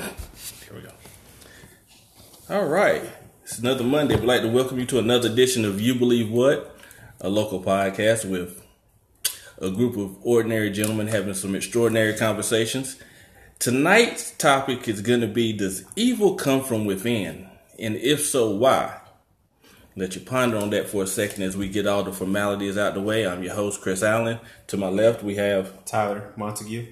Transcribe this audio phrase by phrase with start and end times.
[0.00, 0.92] Here we go.
[2.48, 3.02] All right.
[3.42, 4.16] It's another Monday.
[4.16, 6.76] We'd like to welcome you to another edition of You Believe What,
[7.20, 8.64] a local podcast with
[9.58, 12.96] a group of ordinary gentlemen having some extraordinary conversations.
[13.58, 17.48] Tonight's topic is going to be Does evil come from within?
[17.78, 19.00] And if so, why?
[19.96, 22.94] Let you ponder on that for a second as we get all the formalities out
[22.94, 23.26] the way.
[23.26, 24.38] I'm your host, Chris Allen.
[24.68, 26.86] To my left, we have Tyler Montague,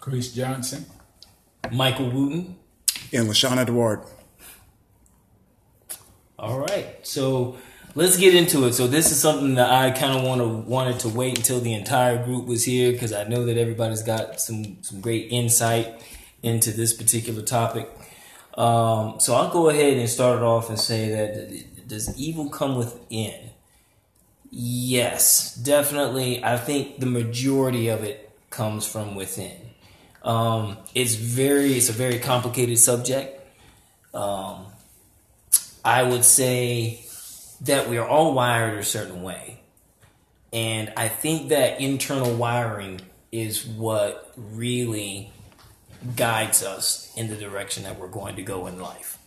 [0.00, 0.84] Chris Johnson,
[1.72, 2.56] Michael Wooten,
[3.12, 4.04] and LaShawn Edward.
[6.38, 7.56] All right, so
[7.94, 8.74] let's get into it.
[8.74, 11.74] So this is something that I kind of want to wanted to wait until the
[11.74, 16.02] entire group was here because I know that everybody's got some some great insight
[16.42, 17.88] into this particular topic.
[18.56, 22.76] Um, so I'll go ahead and start it off and say that does evil come
[22.76, 23.50] within?
[24.50, 26.42] Yes, definitely.
[26.44, 29.63] I think the majority of it comes from within.
[30.24, 33.40] Um, it's very it's a very complicated subject.
[34.12, 34.66] Um,
[35.84, 37.04] I would say
[37.60, 39.60] that we are all wired a certain way.
[40.52, 43.00] And I think that internal wiring
[43.32, 45.32] is what really
[46.16, 49.18] guides us in the direction that we're going to go in life.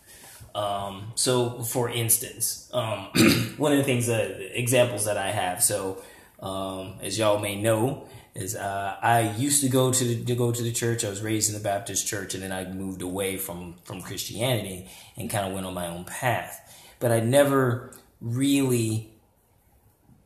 [0.56, 3.09] Um, so, for instance, um,
[3.58, 5.61] one of the things that examples that I have.
[5.61, 6.02] So,
[6.39, 10.52] um, as y'all may know, is uh, I used to go to, the, to go
[10.52, 11.03] to the church.
[11.03, 14.89] I was raised in the Baptist church, and then I moved away from from Christianity
[15.17, 16.61] and kind of went on my own path.
[16.99, 19.11] But I never really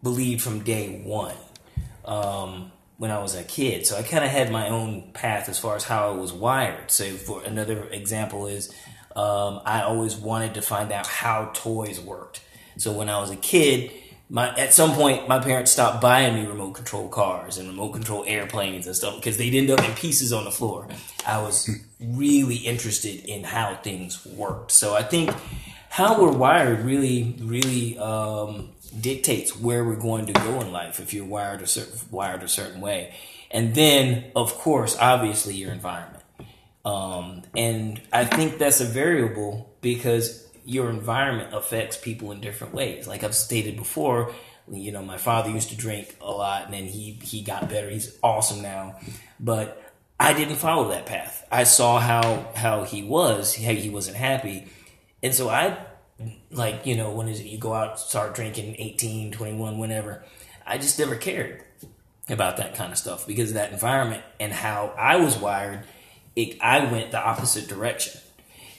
[0.03, 1.35] believed from day one
[2.05, 3.85] um, when I was a kid.
[3.85, 6.91] So I kind of had my own path as far as how I was wired.
[6.91, 8.73] So for another example is
[9.15, 12.41] um, I always wanted to find out how toys worked.
[12.77, 13.91] So when I was a kid,
[14.31, 18.23] my at some point my parents stopped buying me remote control cars and remote control
[18.25, 20.87] airplanes and stuff because they'd end up in pieces on the floor.
[21.27, 24.71] I was really interested in how things worked.
[24.71, 25.31] So I think
[25.89, 31.01] how we're wired really, really um, dictates where we're going to go in life.
[31.01, 33.13] If you're wired a certain wired a certain way,
[33.51, 36.23] and then of course, obviously, your environment.
[36.85, 43.07] Um, and I think that's a variable because your environment affects people in different ways.
[43.07, 44.33] Like I've stated before,
[44.71, 47.89] you know, my father used to drink a lot, and then he he got better.
[47.89, 48.95] He's awesome now,
[49.39, 49.81] but
[50.19, 51.47] I didn't follow that path.
[51.51, 54.67] I saw how how he was, how he wasn't happy
[55.23, 55.77] and so I,
[56.49, 60.23] like, you know, when is it you go out, start drinking 18, 21, whenever,
[60.65, 61.63] I just never cared
[62.29, 65.83] about that kind of stuff because of that environment and how I was wired.
[66.35, 68.19] It, I went the opposite direction.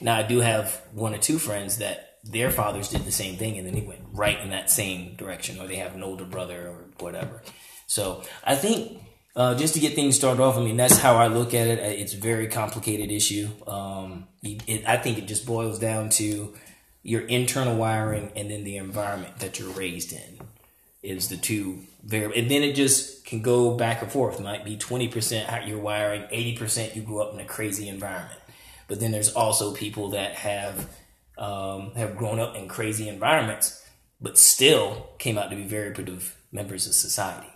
[0.03, 3.57] Now, I do have one or two friends that their fathers did the same thing
[3.57, 6.67] and then they went right in that same direction, or they have an older brother
[6.67, 7.41] or whatever.
[7.87, 9.01] So I think
[9.35, 11.79] uh, just to get things started off, I mean, that's how I look at it.
[11.79, 13.49] It's a very complicated issue.
[13.65, 16.53] Um, it, I think it just boils down to
[17.01, 20.39] your internal wiring and then the environment that you're raised in
[21.01, 24.39] is the two very, and then it just can go back and forth.
[24.39, 28.39] It might be 20% how you're wiring, 80% you grew up in a crazy environment.
[28.87, 30.89] But then there's also people that have,
[31.37, 33.83] um, have grown up in crazy environments,
[34.21, 37.47] but still came out to be very productive members of society.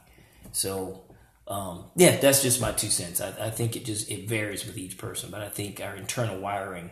[0.52, 1.04] So
[1.48, 3.22] um, yeah, that's just my two cents.
[3.22, 6.40] I, I, think it just it varies with each person, but I think our internal
[6.40, 6.92] wiring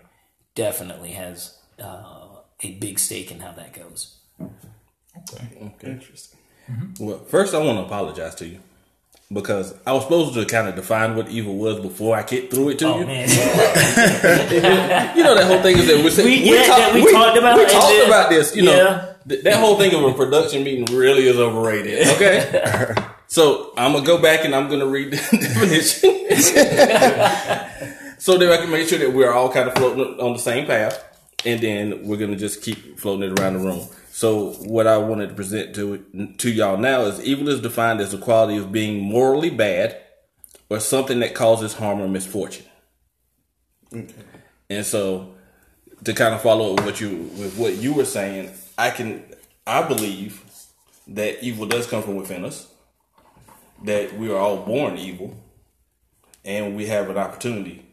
[0.55, 2.27] definitely has uh,
[2.61, 4.17] a big stake in how that goes.
[4.39, 6.39] Okay, okay, interesting.
[6.71, 7.05] Mm-hmm.
[7.05, 8.59] Well, first I want to apologize to you
[9.31, 12.69] because I was supposed to kind of define what evil was before I get through
[12.69, 13.05] it to oh, you.
[13.07, 13.27] Man.
[15.17, 17.37] you know that whole thing is that we're saying, we, yeah, talk, we, we, talked
[17.37, 18.55] about we talked then, about this.
[18.55, 18.71] You yeah.
[18.71, 22.07] know th- that whole thing of a production meeting really is overrated.
[22.15, 22.95] Okay.
[23.27, 26.11] So I'm gonna go back and I'm gonna read the definition,
[28.19, 30.67] so that I can make sure that we're all kind of floating on the same
[30.67, 31.03] path,
[31.43, 33.87] and then we're gonna just keep floating it around the room.
[34.15, 35.97] So what I wanted to present to
[36.37, 40.01] to y'all now is evil is defined as the quality of being morally bad
[40.69, 42.65] or something that causes harm or misfortune.
[43.91, 44.07] Okay.
[44.69, 45.35] And so
[46.05, 49.21] to kind of follow up with what you with what you were saying, I can
[49.67, 50.41] I believe
[51.07, 52.71] that evil does come from within us
[53.83, 55.35] that we are all born evil
[56.45, 57.85] and we have an opportunity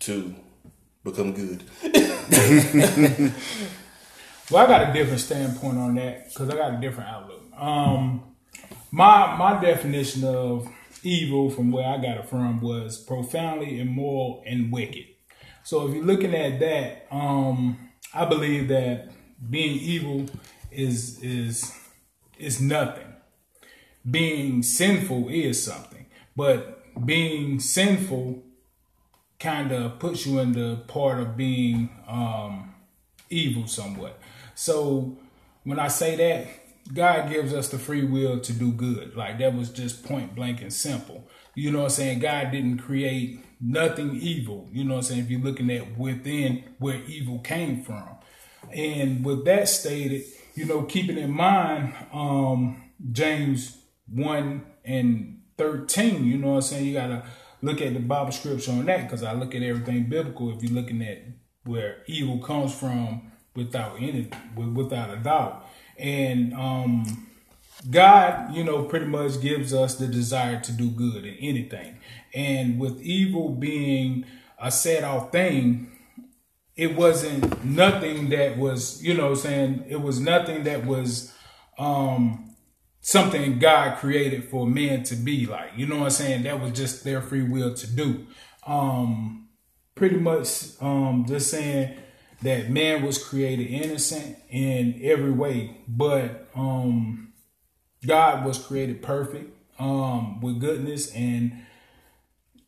[0.00, 0.34] to
[1.02, 1.62] become good.
[4.50, 7.42] well, I got a different standpoint on that because I got a different outlook.
[7.56, 8.34] Um,
[8.90, 10.68] my my definition of
[11.02, 15.06] evil from where I got it from was profoundly immoral and wicked.
[15.62, 19.10] So if you're looking at that, um, I believe that
[19.48, 20.26] being evil
[20.70, 21.72] is is
[22.38, 23.10] is nothing
[24.08, 26.06] being sinful is something,
[26.36, 28.42] but being sinful
[29.38, 32.74] kind of puts you in the part of being um,
[33.28, 34.19] evil somewhat.
[34.60, 35.16] So
[35.64, 39.16] when I say that, God gives us the free will to do good.
[39.16, 41.26] Like that was just point blank and simple.
[41.54, 42.18] You know what I'm saying?
[42.18, 44.68] God didn't create nothing evil.
[44.70, 45.20] You know what I'm saying?
[45.22, 48.06] If you're looking at within where evil came from.
[48.70, 50.24] And with that stated,
[50.54, 53.78] you know, keeping in mind um, James
[54.12, 56.84] 1 and 13, you know what I'm saying?
[56.84, 57.24] You got to
[57.62, 60.78] look at the Bible scripture on that because I look at everything biblical if you're
[60.78, 61.22] looking at
[61.64, 65.66] where evil comes from without any without a doubt.
[65.98, 67.28] And um,
[67.88, 71.98] God, you know, pretty much gives us the desire to do good in anything.
[72.34, 74.24] And with evil being
[74.58, 75.90] a set off thing,
[76.76, 81.32] it wasn't nothing that was, you know, saying it was nothing that was
[81.78, 82.54] um
[83.02, 85.70] something God created for men to be like.
[85.76, 86.42] You know what I'm saying?
[86.44, 88.26] That was just their free will to do.
[88.66, 89.48] Um
[89.94, 91.98] pretty much um just saying
[92.42, 97.32] that man was created innocent in every way, but um
[98.06, 101.64] God was created perfect um with goodness and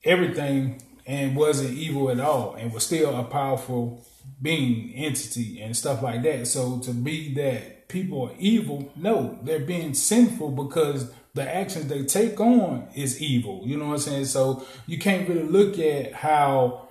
[0.05, 4.05] everything and wasn't evil at all and was still a powerful
[4.41, 6.47] being entity and stuff like that.
[6.47, 12.05] So to be that people are evil, no, they're being sinful because the actions they
[12.05, 13.63] take on is evil.
[13.65, 14.25] You know what I'm saying?
[14.27, 16.89] So you can't really look at how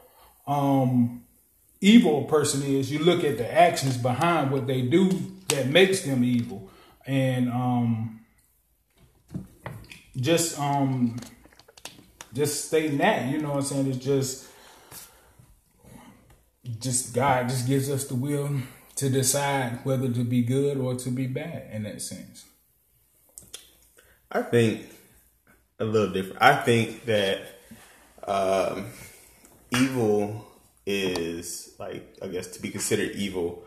[0.47, 1.23] um
[1.81, 2.91] evil a person is.
[2.91, 5.09] You look at the actions behind what they do
[5.49, 6.69] that makes them evil.
[7.05, 8.21] And um
[10.15, 11.19] just um
[12.33, 14.47] just stating that, you know what I'm saying, it's just
[16.79, 18.61] just God just gives us the will
[18.95, 22.45] to decide whether to be good or to be bad in that sense.
[24.31, 24.87] I think
[25.79, 26.41] a little different.
[26.41, 27.41] I think that
[28.25, 28.85] um,
[29.71, 30.50] evil
[30.85, 33.63] is like I guess to be considered evil.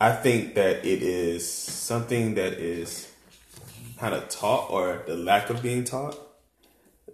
[0.00, 3.10] I think that it is something that is
[3.98, 6.18] kind of taught or the lack of being taught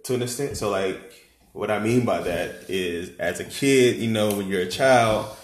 [0.03, 0.57] to an extent.
[0.57, 1.21] So like
[1.53, 5.35] what I mean by that is as a kid, you know, when you're a child,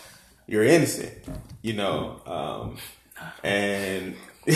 [0.47, 1.13] you're innocent,
[1.61, 2.77] you know, um,
[3.43, 4.15] and
[4.49, 4.53] I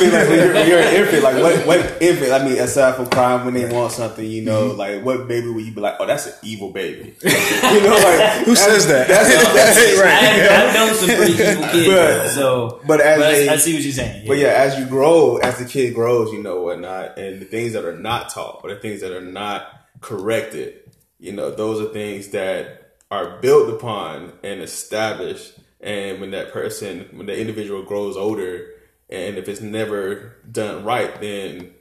[0.00, 2.30] mean, like when you're, when you're, an infant, like what what infant?
[2.30, 4.78] I mean, aside from crying when they want something, you know, mm-hmm.
[4.78, 5.96] like what baby would you be like?
[5.98, 7.16] Oh, that's an evil baby.
[7.24, 9.08] you know, like who says that?
[9.08, 10.22] That's, that's, that's right.
[10.22, 13.74] I, I've known some pretty evil kids, but, so but as but they, I, see
[13.74, 14.22] what you're saying.
[14.22, 14.28] Yeah.
[14.28, 17.72] But yeah, as you grow, as the kid grows, you know whatnot, and the things
[17.72, 19.66] that are not taught, or the things that are not
[20.00, 25.54] corrected, you know, those are things that are built upon and established.
[25.80, 28.74] And when that person, when the individual grows older
[29.08, 31.72] and if it's never done right, then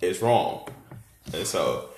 [0.00, 0.68] it's wrong.
[1.32, 1.90] And so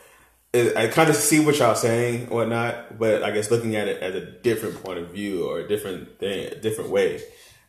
[0.52, 4.02] it, I kind of see what y'all saying, whatnot, but I guess looking at it
[4.02, 7.22] as a different point of view or a different thing, a different way,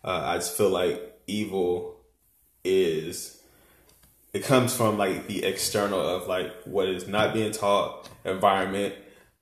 [0.04, 1.98] uh, I just feel like evil
[2.64, 3.42] is
[4.34, 8.94] it comes from like the external of like what is not being taught, environment,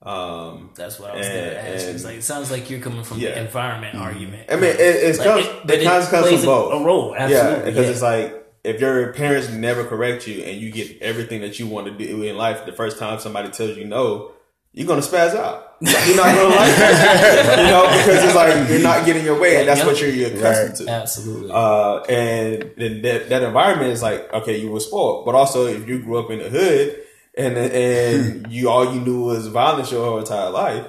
[0.04, 1.86] um, That's what I was going to ask.
[1.86, 3.30] It's like it sounds like you're coming from yeah.
[3.30, 4.04] the environment mm-hmm.
[4.04, 4.50] argument.
[4.50, 6.80] I mean, it, it's like comes, it, it comes, comes from both.
[6.80, 7.58] A role, absolutely.
[7.58, 7.92] Yeah, because yeah.
[7.92, 11.86] it's like if your parents never correct you and you get everything that you want
[11.86, 14.32] to do in life, the first time somebody tells you no,
[14.72, 15.76] you're gonna spaz out.
[15.80, 19.60] You're not gonna like it, you know, because it's like you're not getting your way,
[19.60, 19.86] and that's yep.
[19.86, 20.86] what you're, you're accustomed right.
[20.86, 20.90] to.
[20.90, 21.50] Absolutely.
[21.50, 25.88] Uh, and then that, that environment is like, okay, you were spoiled, but also if
[25.88, 27.00] you grew up in the hood
[27.36, 30.86] and and you all you knew was violence your whole entire life.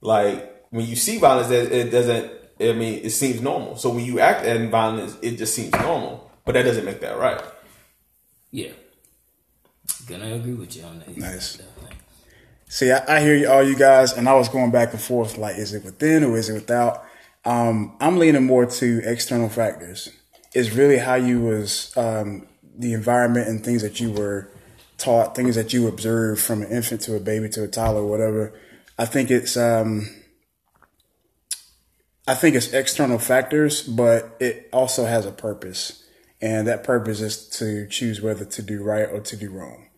[0.00, 2.32] Like when you see violence, that it doesn't.
[2.58, 3.76] I mean, it seems normal.
[3.76, 6.30] So when you act in violence, it just seems normal.
[6.44, 7.42] But that doesn't make that right.
[8.50, 8.72] Yeah,
[10.06, 11.16] gonna agree with you on that.
[11.16, 11.60] Nice.
[12.68, 15.38] See, I, I hear you, all you guys, and I was going back and forth.
[15.38, 17.04] Like, is it within or is it without?
[17.44, 20.08] Um, I'm leaning more to external factors.
[20.52, 24.50] It's really how you was um, the environment and things that you were
[24.98, 28.58] taught, things that you observe from an infant to a baby to a toddler, whatever.
[28.98, 30.08] I think it's um,
[32.26, 36.04] I think it's external factors, but it also has a purpose,
[36.40, 39.88] and that purpose is to choose whether to do right or to do wrong.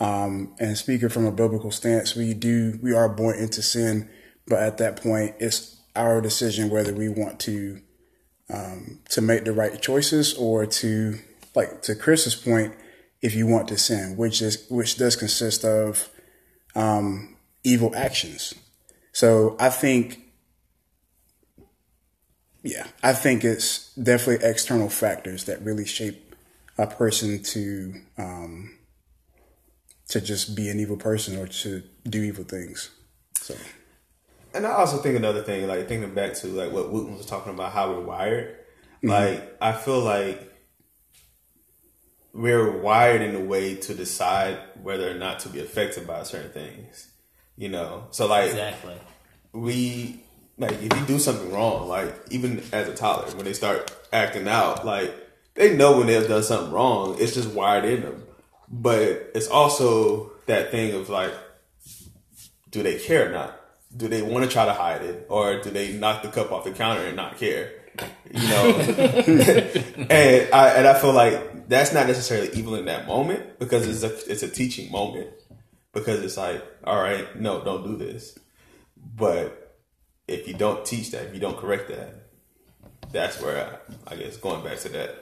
[0.00, 4.08] Um, and speaking from a biblical stance, we do we are born into sin,
[4.46, 7.80] but at that point, it's our decision whether we want to
[8.52, 11.18] um, to make the right choices or to
[11.54, 12.74] like to Chris's point
[13.24, 16.10] if you want to sin, which is which does consist of
[16.74, 18.54] um, evil actions.
[19.12, 20.20] So I think,
[22.62, 26.34] yeah, I think it's definitely external factors that really shape
[26.76, 28.76] a person to um,
[30.08, 32.90] to just be an evil person or to do evil things.
[33.40, 33.54] So
[34.52, 37.54] And I also think another thing, like thinking back to like what Wooten was talking
[37.54, 38.58] about, how we're wired.
[39.02, 40.53] Like I feel like
[42.34, 46.50] we're wired in a way to decide whether or not to be affected by certain
[46.50, 47.08] things.
[47.56, 48.96] You know, so like Exactly.
[49.52, 50.20] we
[50.58, 54.48] like if you do something wrong, like even as a toddler, when they start acting
[54.48, 55.14] out, like
[55.54, 57.16] they know when they've done something wrong.
[57.20, 58.24] It's just wired in them.
[58.68, 61.32] But it's also that thing of like,
[62.70, 63.60] do they care or not?
[63.96, 66.64] Do they want to try to hide it, or do they knock the cup off
[66.64, 67.70] the counter and not care?
[68.32, 68.70] You know,
[70.10, 74.02] and I and I feel like that's not necessarily evil in that moment because it's
[74.02, 75.28] a it's a teaching moment
[75.92, 78.38] because it's like, all right, no, don't do this.
[79.16, 79.76] But
[80.26, 82.28] if you don't teach that, if you don't correct that,
[83.12, 83.78] that's where
[84.08, 85.14] I, I guess going back to that.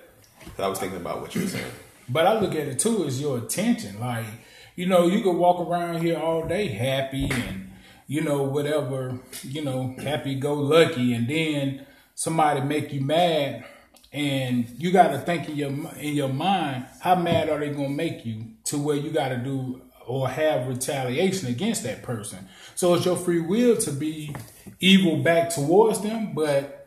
[0.45, 1.65] 'cause I was thinking about what you were saying.
[2.09, 4.01] But I look at it too as your attention.
[4.01, 4.27] Like,
[4.75, 7.71] you know, you could walk around here all day happy and,
[8.09, 13.65] you know, whatever, you know, happy go lucky, and then somebody make you mad,
[14.13, 17.89] and you got to think in your in your mind, how mad are they gonna
[17.89, 22.49] make you to where you got to do or have retaliation against that person.
[22.75, 24.35] So it's your free will to be
[24.81, 26.83] evil back towards them, but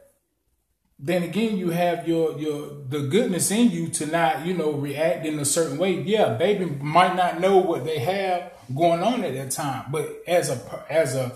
[0.98, 5.25] then again you have your your the goodness in you to not you know react
[5.25, 9.34] in a certain way yeah baby might not know what they have going on at
[9.34, 11.36] that time but as a as a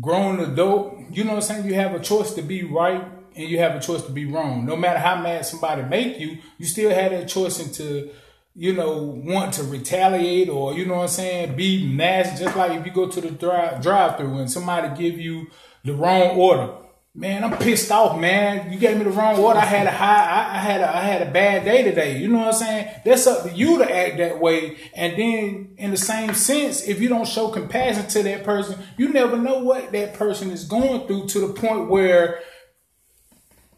[0.00, 3.04] grown adult you know what i'm saying you have a choice to be right
[3.36, 6.38] and you have a choice to be wrong no matter how mad somebody make you
[6.58, 8.10] you still have that choice into
[8.54, 12.72] you know want to retaliate or you know what i'm saying be nasty just like
[12.72, 15.46] if you go to the drive drive through and somebody give you
[15.84, 16.72] the wrong order
[17.16, 18.72] Man, I'm pissed off, man.
[18.72, 19.60] You gave me the wrong order.
[19.60, 22.18] I had a high, I, I had a, I had a bad day today.
[22.18, 22.88] You know what I'm saying?
[23.04, 24.76] That's up to you to act that way.
[24.94, 29.10] And then, in the same sense, if you don't show compassion to that person, you
[29.10, 32.40] never know what that person is going through to the point where,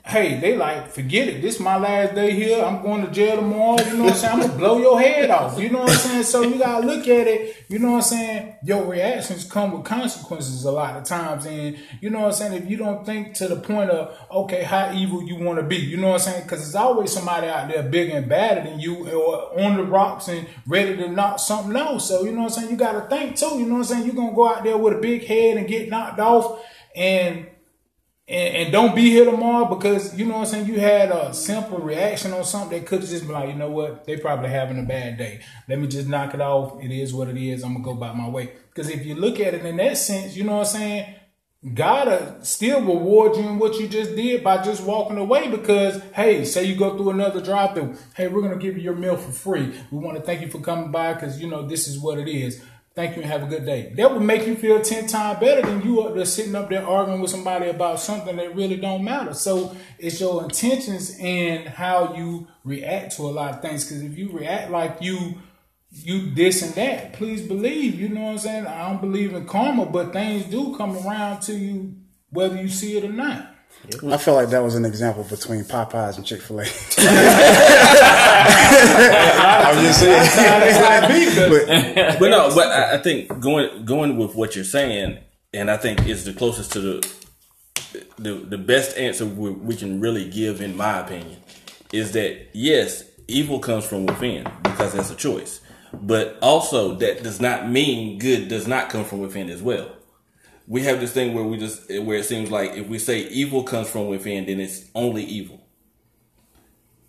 [0.07, 1.43] hey, they like, forget it.
[1.43, 2.65] This is my last day here.
[2.65, 3.83] I'm going to jail tomorrow.
[3.83, 4.33] You know what I'm saying?
[4.35, 5.59] I'm gonna blow your head off.
[5.59, 6.23] You know what I'm saying?
[6.23, 7.65] So you gotta look at it.
[7.69, 8.55] You know what I'm saying?
[8.63, 12.53] Your reactions come with consequences a lot of times, and you know what I'm saying.
[12.53, 15.77] If you don't think to the point of okay, how evil you want to be,
[15.77, 16.43] you know what I'm saying?
[16.45, 20.29] Because there's always somebody out there bigger and badder than you, or on the rocks
[20.29, 22.09] and ready to knock something else.
[22.09, 22.71] So you know what I'm saying.
[22.71, 23.59] You gotta think too.
[23.59, 24.07] You know what I'm saying.
[24.07, 26.61] You're gonna go out there with a big head and get knocked off,
[26.95, 27.47] and
[28.29, 31.33] and, and don't be here tomorrow because you know what I'm saying you had a
[31.33, 34.79] simple reaction on something that could just been like, you know what, they probably having
[34.79, 35.41] a bad day.
[35.69, 36.83] Let me just knock it off.
[36.83, 37.63] It is what it is.
[37.63, 38.53] I'm gonna go about my way.
[38.69, 41.15] Because if you look at it in that sense, you know what I'm saying,
[41.75, 46.45] gotta still reward you in what you just did by just walking away because hey
[46.45, 49.33] say you go through another drive through hey we're gonna give you your meal for
[49.33, 52.19] free we want to thank you for coming by because you know this is what
[52.19, 52.63] it is
[52.97, 55.63] thank you and have a good day that would make you feel 10 times better
[55.63, 59.05] than you up there sitting up there arguing with somebody about something that really don't
[59.05, 64.03] matter so it's your intentions and how you react to a lot of things because
[64.03, 65.35] if you react like you
[66.05, 67.13] you this and that.
[67.15, 68.67] Please believe, you know what I'm saying?
[68.67, 71.95] I don't believe in karma, but things do come around to you
[72.31, 73.55] whether you see it or not.
[74.11, 76.63] I feel like that was an example between Popeyes and Chick Fil A.
[79.43, 81.51] I'm just saying.
[81.95, 85.19] but, but no, but I, I think going going with what you're saying,
[85.55, 87.15] and I think is the closest to the
[88.19, 91.37] the the best answer we, we can really give, in my opinion,
[91.93, 95.61] is that yes, evil comes from within because that's a choice,
[95.93, 99.96] but also that does not mean good does not come from within as well.
[100.69, 103.63] We have this thing where we just where it seems like if we say evil
[103.63, 105.61] comes from within, then it's only evil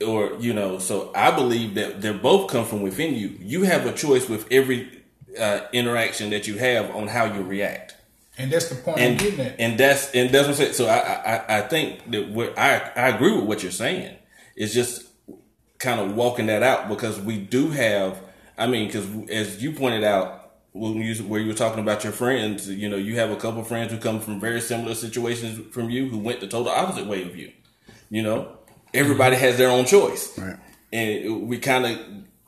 [0.05, 3.87] or you know so i believe that they both come from within you you have
[3.87, 4.87] a choice with every
[5.39, 7.95] uh, interaction that you have on how you react
[8.37, 9.59] And that's the point and I'm getting at.
[9.59, 10.73] and that's and that's what I'm saying.
[10.73, 14.15] So I I, I think that what I I agree with what you're saying.
[14.55, 15.03] It's just
[15.79, 18.19] kind of walking that out because we do have.
[18.55, 20.46] I mean, because as you pointed out
[20.79, 23.61] when you where you were talking about your friends, you know, you have a couple
[23.61, 27.07] of friends who come from very similar situations from you who went the total opposite
[27.07, 27.51] way of you.
[28.09, 28.57] You know,
[28.93, 29.45] everybody mm-hmm.
[29.45, 30.57] has their own choice, Right.
[30.93, 31.99] and we kind of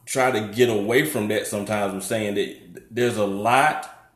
[0.05, 1.93] try to get away from that sometimes.
[1.93, 4.11] With saying that there's a lot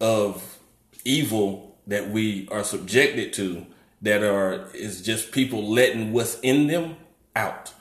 [0.00, 0.58] of
[1.04, 3.66] evil that we are subjected to
[4.02, 6.96] that are is just people letting what's in them
[7.34, 7.72] out.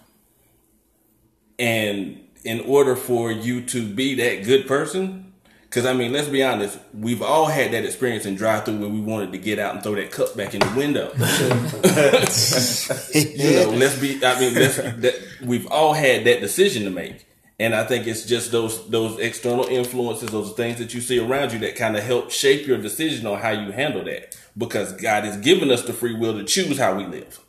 [1.59, 5.26] And in order for you to be that good person,
[5.69, 8.89] because I mean, let's be honest, we've all had that experience in drive through where
[8.89, 11.11] we wanted to get out and throw that cup back in the window.
[13.13, 14.23] you know, let's be.
[14.23, 17.27] I mean, let's, that, we've all had that decision to make,
[17.59, 21.51] And I think it's just those those external influences, those things that you see around
[21.51, 24.37] you that kind of help shape your decision on how you handle that.
[24.57, 27.41] Because God has given us the free will to choose how we live.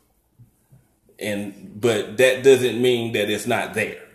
[1.21, 4.08] And but that doesn't mean that it's not there.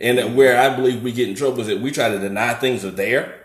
[0.00, 2.84] And where I believe we get in trouble is that we try to deny things
[2.84, 3.44] are there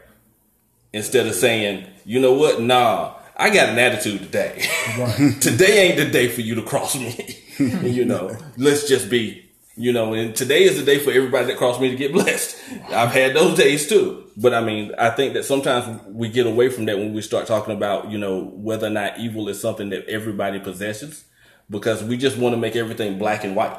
[0.93, 4.65] instead of saying, you know what, nah, I got an attitude today.
[5.39, 7.37] today ain't the day for you to cross me.
[7.57, 11.57] you know, let's just be, you know, and today is the day for everybody that
[11.57, 12.57] crossed me to get blessed.
[12.89, 14.25] I've had those days too.
[14.35, 17.47] But I mean, I think that sometimes we get away from that when we start
[17.47, 21.25] talking about, you know, whether or not evil is something that everybody possesses
[21.69, 23.77] because we just want to make everything black and white.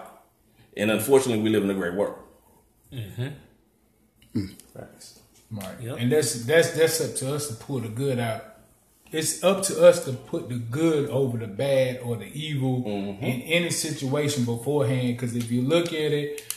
[0.76, 2.16] And unfortunately, we live in a great world.
[2.92, 4.38] Mm-hmm.
[4.38, 4.54] Mm.
[5.50, 5.74] Right.
[5.80, 5.96] Yep.
[5.98, 8.44] And that's that's that's up to us to pull the good out.
[9.10, 13.24] It's up to us to put the good over the bad or the evil mm-hmm.
[13.24, 15.16] in any situation beforehand.
[15.16, 16.56] Because if you look at it,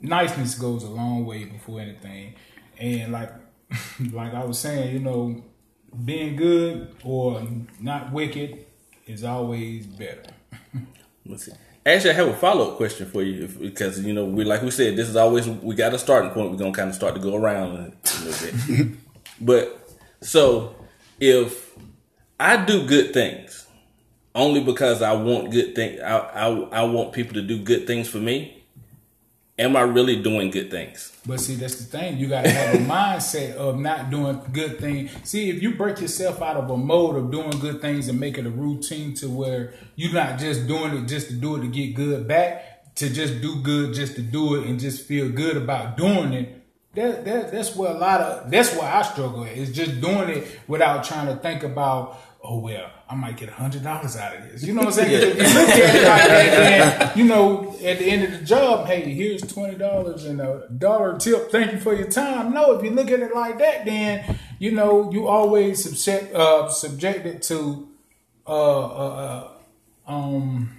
[0.00, 2.34] niceness goes a long way before anything.
[2.78, 3.32] And like
[4.12, 5.42] like I was saying, you know,
[6.04, 7.42] being good or
[7.80, 8.66] not wicked
[9.06, 10.22] is always better.
[11.26, 11.52] Let's see.
[11.88, 14.62] Actually, I have a follow up question for you if, because you know we like
[14.62, 16.50] we said this is always we got a starting point.
[16.50, 18.88] We're gonna kind of start to go around a little bit,
[19.40, 19.90] but
[20.20, 20.74] so
[21.18, 21.74] if
[22.38, 23.66] I do good things
[24.34, 28.06] only because I want good things, I, I I want people to do good things
[28.08, 28.57] for me.
[29.58, 31.12] Am I really doing good things?
[31.26, 32.18] But see, that's the thing.
[32.18, 35.10] You got to have a mindset of not doing good things.
[35.24, 38.38] See, if you break yourself out of a mode of doing good things and make
[38.38, 41.66] it a routine to where you're not just doing it just to do it to
[41.66, 45.56] get good back, to just do good just to do it and just feel good
[45.56, 46.54] about doing it.
[46.94, 49.56] That, that that's where a lot of that's where I struggle at.
[49.56, 52.18] Is just doing it without trying to think about.
[52.50, 54.62] Oh well, I might get a hundred dollars out of this.
[54.64, 55.36] You know what I'm saying?
[55.38, 58.30] 'Cause if you look at it like that, then, you know, at the end of
[58.40, 61.50] the job, hey, here's twenty dollars and a dollar tip.
[61.52, 62.54] Thank you for your time.
[62.54, 66.70] No, if you look at it like that, then you know you always subject uh,
[66.70, 67.86] subjected to
[68.46, 68.50] uh,
[68.86, 69.48] uh,
[70.06, 70.70] uh, um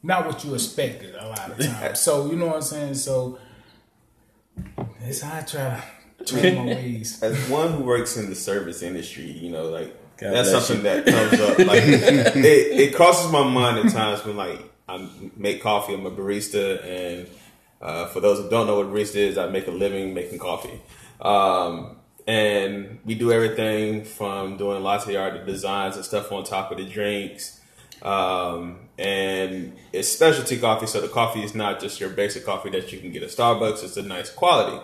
[0.00, 1.98] not what you expected a lot of times.
[1.98, 2.94] So you know what I'm saying.
[2.94, 3.40] So
[5.00, 5.82] that's how I try
[6.18, 7.20] to change my ways.
[7.22, 11.06] as one who works in the service industry, you know, like God that's something that
[11.06, 11.58] comes up.
[11.58, 15.94] Like it, it crosses my mind at times when like I make coffee.
[15.94, 17.28] I'm a barista, and
[17.80, 20.38] uh, for those who don't know what a barista is, I make a living making
[20.38, 20.80] coffee.
[21.20, 26.70] Um, and we do everything from doing latte art to designs and stuff on top
[26.70, 27.60] of the drinks.
[28.02, 32.92] Um, and it's specialty coffee, so the coffee is not just your basic coffee that
[32.92, 33.82] you can get at Starbucks.
[33.84, 34.76] It's a nice quality.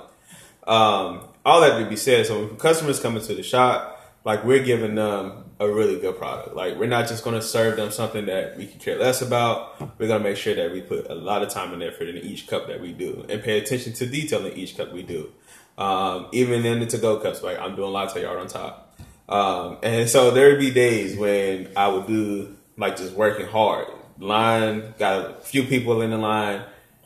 [0.67, 3.94] Um, all that to be said, so when customers come into the shop,
[4.25, 6.57] like we're giving them a really good product.
[6.57, 9.79] Like we're not just going to serve them something that we can care less about.
[9.99, 12.17] We're going to make sure that we put a lot of time and effort in
[12.17, 15.31] each cup that we do, and pay attention to detail in each cup we do.
[15.77, 18.97] Um, even in the to-go cups, like I'm doing latte art on top.
[19.29, 23.89] Um, and so there would be days when I would do like just working hard.
[24.19, 26.63] Line got a few people in the line,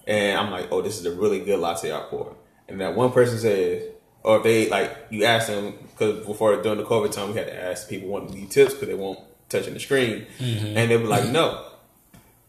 [0.07, 2.37] and I'm like, oh, this is a really good latte art pour.
[2.69, 3.85] And that one person says,
[4.23, 7.47] or if they like, you ask them because before during the COVID time, we had
[7.47, 10.97] to ask people want to leave tips because they won't touching the screen, and they
[10.97, 11.65] were like, no.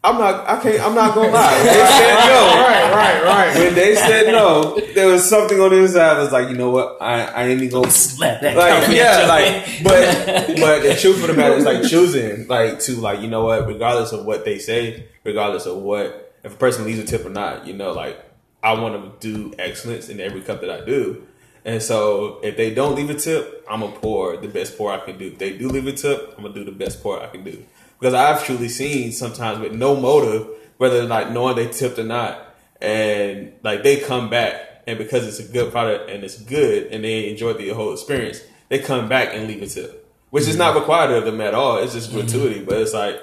[0.02, 0.48] I'm not.
[0.48, 0.80] I can't.
[0.80, 1.56] I'm not gonna lie.
[1.56, 2.56] When they said no.
[2.56, 3.54] Right, right, right.
[3.54, 6.14] When they said no, there was something on the inside.
[6.14, 6.96] that was like, you know what?
[7.02, 11.26] I, I ain't even gonna Slap that like yeah, like but but the truth of
[11.26, 14.58] the matter is like choosing like to like you know what, regardless of what they
[14.58, 18.24] say, regardless of what if a person leaves a tip or not, you know, like
[18.62, 21.26] I want to do excellence in every cup that I do.
[21.64, 24.98] And so if they don't leave a tip, I'm gonna pour the best pour I
[24.98, 25.28] can do.
[25.28, 27.64] If they do leave a tip, I'm gonna do the best pour I can do.
[27.98, 32.54] Because I've truly seen sometimes with no motive, whether like knowing they tipped or not,
[32.80, 37.04] and like they come back and because it's a good product and it's good and
[37.04, 40.08] they enjoy the whole experience, they come back and leave a tip.
[40.30, 41.78] Which is not required of them at all.
[41.78, 42.20] It's just mm-hmm.
[42.20, 42.64] gratuity.
[42.64, 43.20] But it's like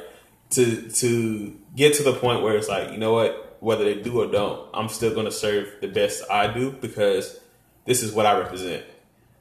[0.52, 4.22] to to get to the point where it's like, you know what, whether they do
[4.22, 7.40] or don't, I'm still gonna serve the best I do because
[7.88, 8.84] this is what I represent.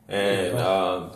[0.08, 1.10] And um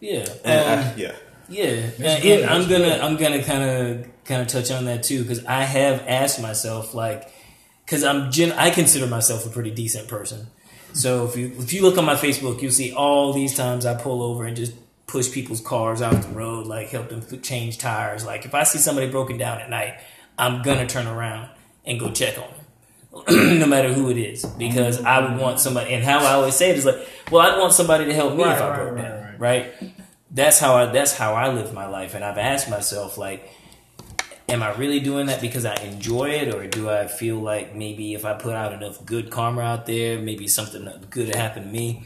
[0.00, 0.24] Yeah.
[0.44, 1.12] and Um, I, yeah.
[1.48, 1.62] Yeah,
[1.98, 2.98] and, and I'm gonna.
[3.00, 6.92] I'm gonna kind of kind of touch on that too because I have asked myself
[6.92, 7.30] like
[7.84, 10.48] because I'm gen- I consider myself a pretty decent person.
[10.92, 13.94] So if you if you look on my Facebook, you'll see all these times I
[13.94, 14.72] pull over and just
[15.06, 18.26] push people's cars out the road, like help them change tires.
[18.26, 19.94] Like if I see somebody broken down at night,
[20.36, 21.48] I'm gonna turn around
[21.84, 22.55] and go check on them.
[23.28, 25.94] no matter who it is, because I would want somebody.
[25.94, 28.44] And how I always say it is like, well, I'd want somebody to help me
[28.44, 29.40] Right, if I right, broke right, down, right.
[29.40, 29.74] right?
[30.30, 30.86] That's how I.
[30.86, 33.48] That's how I live my life, and I've asked myself like,
[34.48, 38.14] am I really doing that because I enjoy it, or do I feel like maybe
[38.14, 41.68] if I put out enough good karma out there, maybe something good will happen to
[41.68, 42.04] me?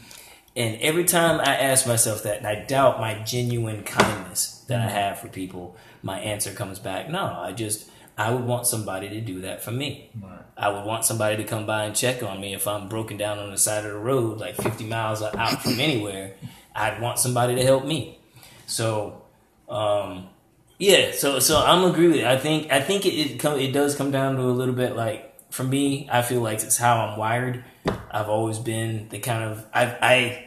[0.55, 4.91] And every time I ask myself that, and I doubt my genuine kindness that I
[4.91, 4.93] mm.
[4.93, 9.21] have for people, my answer comes back, no, I just, I would want somebody to
[9.21, 10.09] do that for me.
[10.57, 13.39] I would want somebody to come by and check on me if I'm broken down
[13.39, 16.33] on the side of the road, like 50 miles out from anywhere.
[16.75, 18.19] I'd want somebody to help me.
[18.67, 19.23] So,
[19.67, 20.29] um,
[20.77, 22.25] yeah, so so I'm agree with it.
[22.25, 24.95] I think I think it it, come, it does come down to a little bit
[24.95, 26.09] like for me.
[26.11, 27.63] I feel like it's how I'm wired.
[28.09, 30.45] I've always been the kind of I I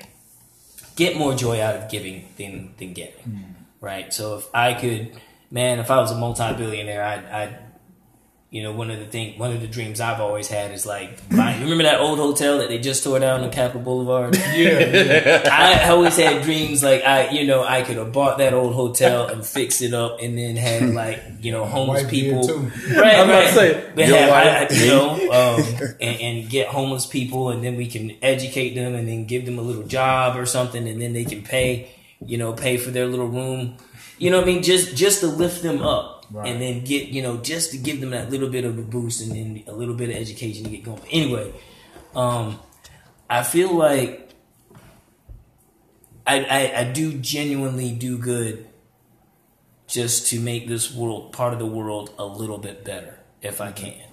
[0.97, 3.55] get more joy out of giving than than getting.
[3.81, 4.13] Right.
[4.13, 5.13] So if I could,
[5.51, 7.59] man, if I was a multi billionaire, I'd, I'd
[8.51, 11.29] you know, one of the thing, one of the dreams I've always had is like,
[11.29, 14.37] buying, remember that old hotel that they just tore down on Capitol Boulevard?
[14.55, 15.43] Yeah.
[15.51, 19.27] I always had dreams like I, you know, I could have bought that old hotel
[19.27, 22.47] and fixed it up, and then had like, you know, homeless people,
[22.97, 23.17] right?
[23.19, 23.53] I'm right.
[23.53, 27.75] say, But have, I, I- you know, um, and, and get homeless people, and then
[27.75, 31.13] we can educate them, and then give them a little job or something, and then
[31.13, 31.91] they can pay,
[32.25, 33.79] you know, pay for their little room.
[34.25, 34.63] You know what I mean?
[34.63, 36.25] Just just to lift them up.
[36.31, 36.51] Right.
[36.51, 39.21] And then get, you know, just to give them that little bit of a boost
[39.21, 41.03] and then a little bit of education to get going.
[41.11, 41.53] Anyway,
[42.17, 42.59] um,
[43.29, 44.31] I feel like
[46.27, 48.67] I, I, I do genuinely do good
[49.87, 53.73] just to make this world part of the world a little bit better if I
[53.73, 54.09] can,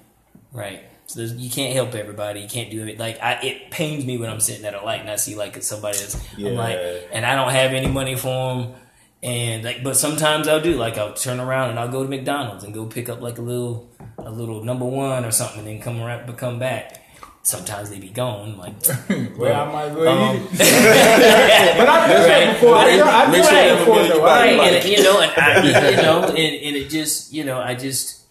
[0.51, 0.81] right?
[1.07, 2.41] So there's, you can't help everybody.
[2.41, 2.99] You can't do it.
[2.99, 5.63] Like I, it pains me when I'm sitting at a light and I see like
[5.63, 6.77] somebody that's I'm like,
[7.13, 8.73] and I don't have any money for them.
[9.23, 12.63] And like, but sometimes I'll do like I'll turn around and I'll go to McDonald's
[12.63, 15.79] and go pick up like a little, a little number one or something, and then
[15.81, 16.97] come around, but come back.
[17.43, 18.57] Sometimes they be gone.
[18.57, 18.73] Like,
[19.37, 20.57] Well, I might go Um, eat it.
[21.77, 22.75] but I that before.
[22.75, 24.25] I, But I make sure that you before, though.
[24.25, 27.59] I- right, and you know, and I, you know, and, and it just, you know,
[27.59, 28.21] I just,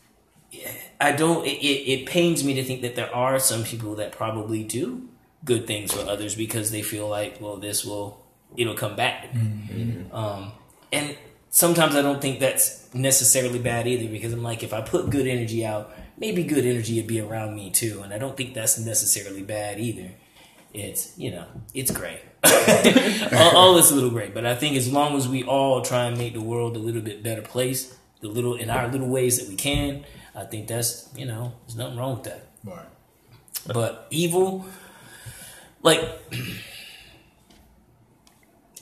[1.01, 1.45] I don't.
[1.47, 5.09] It, it, it pains me to think that there are some people that probably do
[5.45, 8.25] good things for others because they feel like, well, this will,
[8.57, 10.05] it'll come back to me.
[10.13, 10.53] Um,
[10.93, 11.17] and
[11.51, 15.27] sometimes I don't think that's necessarily bad either because I'm like, if I put good
[15.27, 18.79] energy out, maybe good energy would be around me too, and I don't think that's
[18.79, 20.11] necessarily bad either.
[20.73, 22.21] It's you know, it's great.
[22.45, 26.17] all, all this little great, but I think as long as we all try and
[26.17, 29.49] make the world a little bit better place, the little in our little ways that
[29.49, 32.47] we can, I think that's you know, there's nothing wrong with that.
[32.65, 32.87] Right.
[33.67, 34.65] But evil,
[35.83, 36.01] like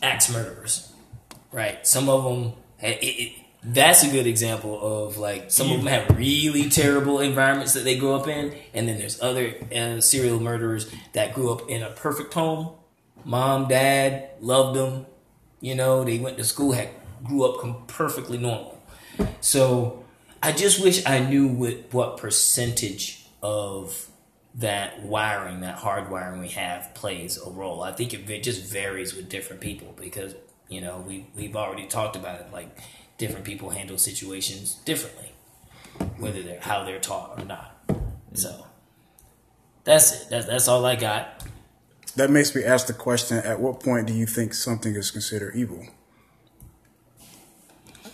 [0.03, 0.88] axe murderers,
[1.53, 1.87] right?
[1.87, 3.33] Some of them, it, it,
[3.63, 7.99] that's a good example of like some of them have really terrible environments that they
[7.99, 11.91] grew up in, and then there's other uh, serial murderers that grew up in a
[11.91, 12.71] perfect home.
[13.25, 15.07] Mom, dad loved them.
[15.61, 16.91] You know, they went to school, had
[17.25, 18.81] grew up com- perfectly normal.
[19.41, 20.05] So
[20.43, 24.09] I just wish I knew what what percentage of
[24.55, 27.83] that wiring, that hardwiring we have, plays a role.
[27.83, 30.35] I think it just varies with different people because
[30.69, 32.47] you know we we've already talked about it.
[32.53, 32.79] Like
[33.17, 35.33] different people handle situations differently,
[36.19, 37.87] whether they're how they're taught or not.
[37.89, 38.35] Mm-hmm.
[38.35, 38.67] So
[39.85, 40.31] that's it.
[40.31, 41.45] That's that's all I got.
[42.17, 45.55] That makes me ask the question: At what point do you think something is considered
[45.55, 45.87] evil?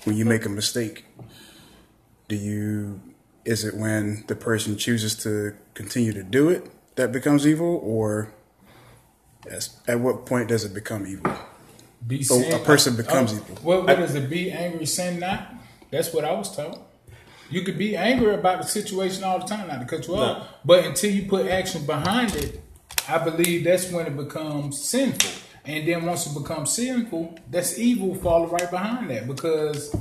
[0.05, 1.07] When you make a mistake,
[2.29, 3.01] do you?
[3.45, 8.33] Is it when the person chooses to continue to do it that becomes evil, or
[9.47, 11.37] yes, at what point does it become evil?
[12.07, 13.57] Be So a person becomes oh, evil.
[13.63, 14.29] What, what is it?
[14.29, 15.55] Be angry, sin not.
[15.91, 16.85] That's what I was told.
[17.51, 20.49] You could be angry about the situation all the time, not to cut you off,
[20.65, 22.61] but until you put action behind it,
[23.09, 25.31] I believe that's when it becomes sinful.
[25.65, 29.95] And then once it becomes sinful, that's evil following right behind that because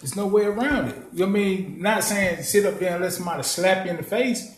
[0.00, 0.96] there's no way around it.
[1.12, 1.82] You know what I mean?
[1.82, 4.57] Not saying sit up there and let somebody slap you in the face.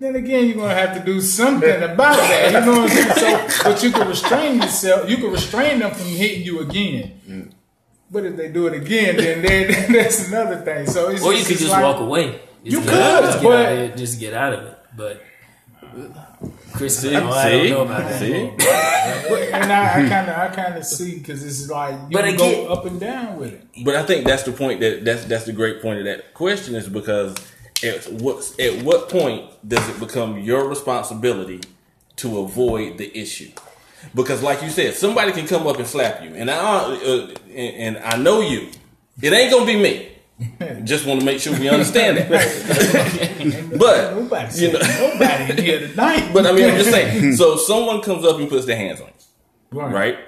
[0.00, 2.52] Then again, you're gonna have to do something about that.
[2.52, 3.50] You know what I'm saying?
[3.50, 5.10] So, but you can restrain yourself.
[5.10, 7.52] You can restrain them from hitting you again.
[8.10, 10.86] But if they do it again, then, then that's another thing.
[10.86, 12.40] So it's Or you could just like- walk away.
[12.64, 14.78] Just You get, could, just get but- out of it, just get out of it.
[14.96, 15.22] But
[16.72, 17.14] Chris, See?
[17.16, 17.70] oh, I don't See?
[17.70, 18.18] know about that.
[18.18, 19.50] See?
[19.52, 22.66] And I kind of, I kind of see because it's like you But can again-
[22.66, 23.84] go up and down with it.
[23.84, 26.74] But I think that's the point that that's that's the great point of that question
[26.74, 27.34] is because
[27.84, 31.60] at what at what point does it become your responsibility
[32.16, 33.50] to avoid the issue?
[34.14, 37.96] Because like you said, somebody can come up and slap you, and I uh, and,
[37.96, 38.70] and I know you.
[39.20, 40.10] It ain't gonna be me.
[40.84, 42.28] Just want to make sure we understand that.
[43.78, 46.30] but Nobody, you know, nobody in here tonight.
[46.34, 47.36] but I mean, I'm just saying.
[47.36, 49.92] So someone comes up and puts their hands on you, right.
[49.92, 50.18] right?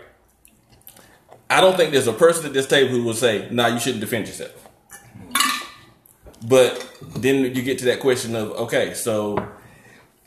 [1.49, 4.01] I don't think there's a person at this table who will say, "Nah, you shouldn't
[4.01, 4.69] defend yourself."
[6.45, 9.45] But then you get to that question of okay, so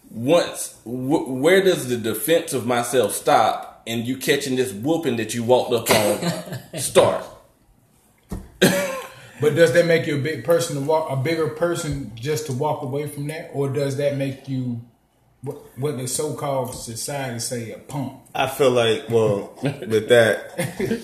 [0.09, 5.33] once wh- where does the defense of myself stop, and you catching this whooping that
[5.33, 7.25] you walked up on start?
[9.41, 12.53] But does that make you a big person to walk, a bigger person just to
[12.53, 14.79] walk away from that, or does that make you
[15.41, 18.13] what, what the so-called society say a punk?
[18.33, 20.55] I feel like, well, with that,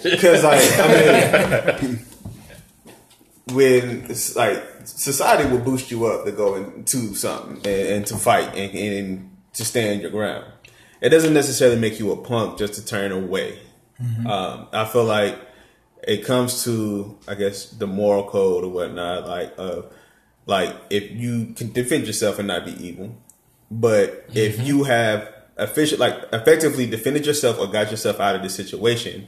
[0.01, 2.05] because like I mean,
[3.53, 8.17] when it's like society will boost you up to go into something and, and to
[8.17, 10.45] fight and, and to stand your ground.
[11.01, 13.59] It doesn't necessarily make you a punk just to turn away.
[14.27, 15.37] Um, I feel like
[16.03, 19.27] it comes to, I guess, the moral code or whatnot.
[19.27, 19.83] Like, uh,
[20.45, 23.15] like if you can defend yourself and not be evil,
[23.69, 28.49] but if you have official, like effectively defended yourself or got yourself out of the
[28.49, 29.27] situation,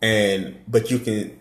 [0.00, 1.38] and but you can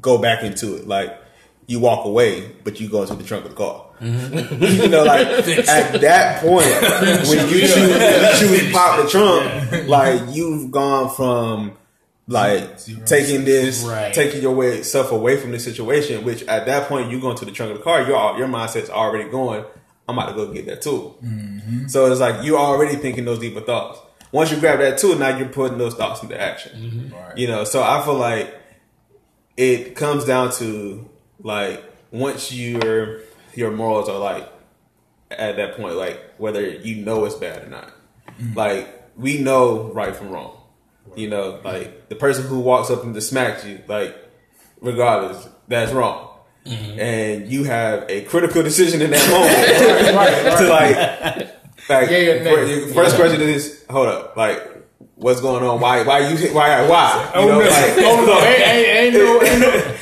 [0.00, 1.18] go back into it, like
[1.66, 3.86] you walk away, but you go into the trunk of the car.
[4.02, 5.26] you know, like
[5.68, 6.66] at that point,
[7.28, 11.76] when you choose, you choose pop the trunk, like you've gone from
[12.26, 14.12] like taking this, Right.
[14.12, 16.24] taking your way self away from the situation.
[16.24, 18.90] Which at that point, you go into the trunk of the car, your your mindset's
[18.90, 19.64] already going.
[20.08, 21.16] I'm about to go get that tool.
[21.86, 24.00] So it's like you're already thinking those deeper thoughts.
[24.32, 27.12] Once you grab that tool, now you're putting those thoughts into action.
[27.36, 28.52] You know, so I feel like
[29.56, 31.08] it comes down to
[31.42, 33.20] like once your
[33.54, 34.50] your morals are like
[35.30, 37.92] at that point, like whether you know it's bad or not.
[38.40, 38.56] Mm-hmm.
[38.58, 40.58] Like we know right from wrong.
[41.16, 44.16] You know, like the person who walks up and just smacks you, like
[44.80, 46.28] regardless, that's wrong.
[46.64, 47.00] Mm-hmm.
[47.00, 50.58] And you have a critical decision in that moment right, right.
[50.58, 52.76] to like, like Yeah, yeah, fir- yeah.
[52.76, 54.62] your first question is, hold up, like,
[55.16, 55.80] what's going on?
[55.80, 57.32] Why, why you, why, why?
[57.34, 57.68] Oh, you Oh know, no!
[57.68, 58.40] like, oh no!
[58.46, 59.42] Ain't, ain't, ain't no!
[59.42, 59.96] Ain't no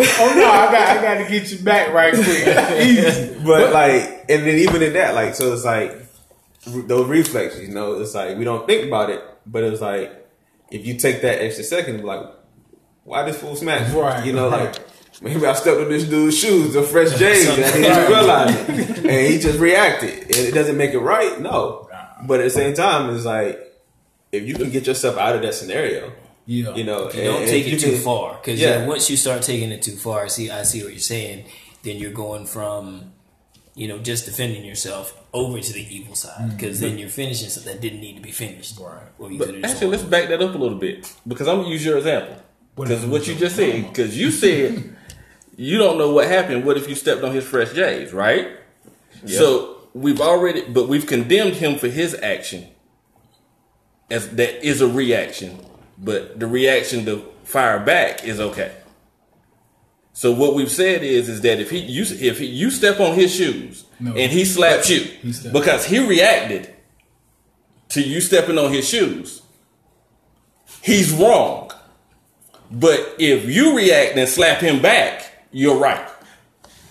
[0.00, 0.50] oh no!
[0.50, 2.26] I got I got to get you back right quick.
[2.80, 3.38] Easy.
[3.44, 5.92] but like, and then even in that, like, so it's like
[6.64, 10.12] those reflexes, you know, it's like we don't think about it, but it's like
[10.70, 12.26] if you take that extra second, like,
[13.04, 13.92] why this fool smash?
[13.92, 14.72] Right, You know, right.
[14.72, 14.86] like.
[15.22, 18.98] Maybe I stepped on this dude's shoes, the fresh J's, and I didn't realize it.
[19.00, 20.14] And he just reacted.
[20.22, 21.90] And it doesn't make it right, no.
[22.26, 23.58] But at the same time, it's like,
[24.32, 26.10] if you can get yourself out of that scenario,
[26.50, 26.74] Yeah.
[26.74, 28.84] you know, You don't and take if it too can- far because Yeah.
[28.84, 31.44] once you start taking it too far, see, I see what you're saying.
[31.84, 33.12] Then you're going from,
[33.76, 36.56] you know, just defending yourself over to the evil side mm-hmm.
[36.56, 38.80] because then you're finishing something that didn't need to be finished.
[38.80, 39.00] Right.
[39.20, 41.58] Or you But could have actually, let's back that up a little bit because I'm
[41.58, 42.34] gonna use your example
[42.74, 44.96] because what you just said because you said
[45.56, 46.64] you don't know what happened.
[46.64, 48.48] What if you stepped on his fresh J's, right?
[49.24, 52.66] So we've already, but we've condemned him for his action
[54.10, 55.64] as that is a reaction,
[56.02, 58.72] but the reaction to fire back is okay.
[60.12, 63.14] So what we've said is is that if he you if he, you step on
[63.14, 64.12] his shoes No.
[64.14, 66.74] and he slaps you He stepped- because he reacted
[67.90, 69.42] to you stepping on his shoes,
[70.82, 71.70] he's wrong.
[72.70, 76.06] But if you react and slap him back, you're right.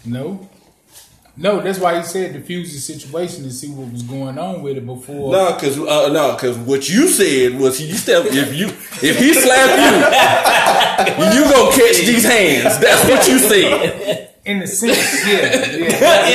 [0.03, 0.48] No.
[1.41, 4.75] No, that's why he said diffuse the situation to see what was going on with
[4.75, 5.31] it before.
[5.31, 9.33] No, because uh, no, because what you said was you step if you if he
[9.33, 12.77] slap you, you gonna catch these hands.
[12.79, 14.35] That's what you said.
[14.43, 15.35] In the sense, yeah,
[15.77, 16.25] yeah.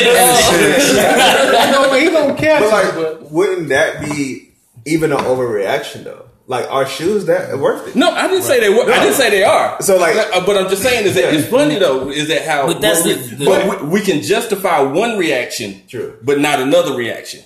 [1.67, 4.55] he gonna, he gonna catch But it, like, but wouldn't that be
[4.87, 6.25] even an overreaction though?
[6.47, 7.97] Like, are shoes that worth it?
[7.97, 8.83] No, I didn't say they were.
[8.91, 9.81] I didn't say they are.
[9.81, 12.11] So, like- Uh, but I'm just saying is that it's funny though.
[12.11, 12.67] Is that how?
[12.67, 16.19] But that's we, the- the- but we, we can justify one reaction, True.
[16.23, 17.41] but not another reaction.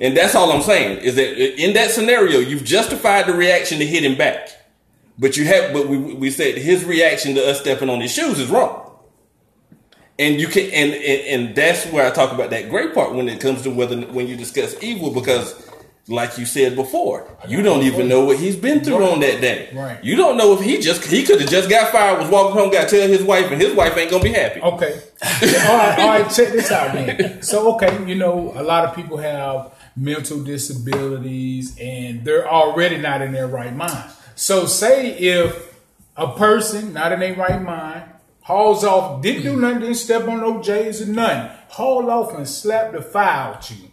[0.00, 3.86] And that's all I'm saying is that in that scenario, you've justified the reaction to
[3.86, 4.48] hit him back,
[5.18, 5.72] but you have.
[5.72, 8.86] But we we said his reaction to us stepping on his shoes is wrong.
[10.18, 13.28] And you can, and, and and that's where I talk about that great part when
[13.28, 15.54] it comes to whether when you discuss evil, because
[16.10, 19.70] like you said before, you don't even know what he's been through on that day.
[19.72, 20.02] Right.
[20.02, 22.70] You don't know if he just he could have just got fired, was walking home,
[22.70, 24.60] got to tell his wife, and his wife ain't gonna be happy.
[24.60, 25.00] Okay.
[25.22, 27.42] all right, all right, check this out then.
[27.42, 33.22] So, okay, you know, a lot of people have mental disabilities and they're already not
[33.22, 34.10] in their right mind.
[34.34, 35.78] So, say if
[36.16, 38.02] a person not in their right mind
[38.40, 42.48] hauls off, didn't do nothing, didn't step on no J's or nothing, haul off and
[42.48, 43.89] slap the fire at you.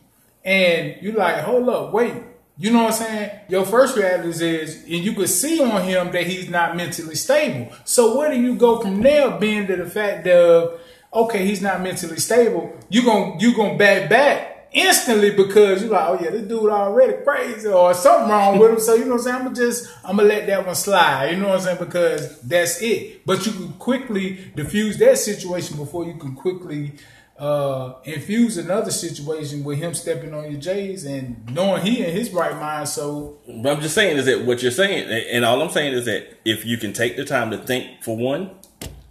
[0.47, 2.13] And you like, hold up, wait.
[2.57, 3.39] You know what I'm saying?
[3.49, 7.71] Your first reaction is, and you could see on him that he's not mentally stable.
[7.83, 10.79] So where do you go from there, being to the fact of,
[11.13, 12.73] okay, he's not mentally stable.
[12.89, 17.21] You gon' you gonna back back instantly because you're like, oh yeah, this dude already
[17.23, 18.79] crazy or something wrong with him.
[18.79, 19.35] So you know what I'm saying?
[19.35, 21.31] I'm gonna just I'm gonna let that one slide.
[21.31, 21.77] You know what I'm saying?
[21.79, 23.25] Because that's it.
[23.25, 26.93] But you can quickly diffuse that situation before you can quickly
[27.37, 32.31] uh, infuse another situation with him stepping on your J's and knowing he in his
[32.31, 32.89] right mind.
[32.89, 36.05] So But I'm just saying is that what you're saying, and all I'm saying is
[36.05, 38.51] that if you can take the time to think for one,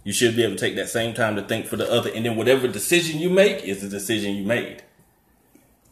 [0.03, 2.25] you should be able to take that same time to think for the other, and
[2.25, 4.83] then whatever decision you make is the decision you made.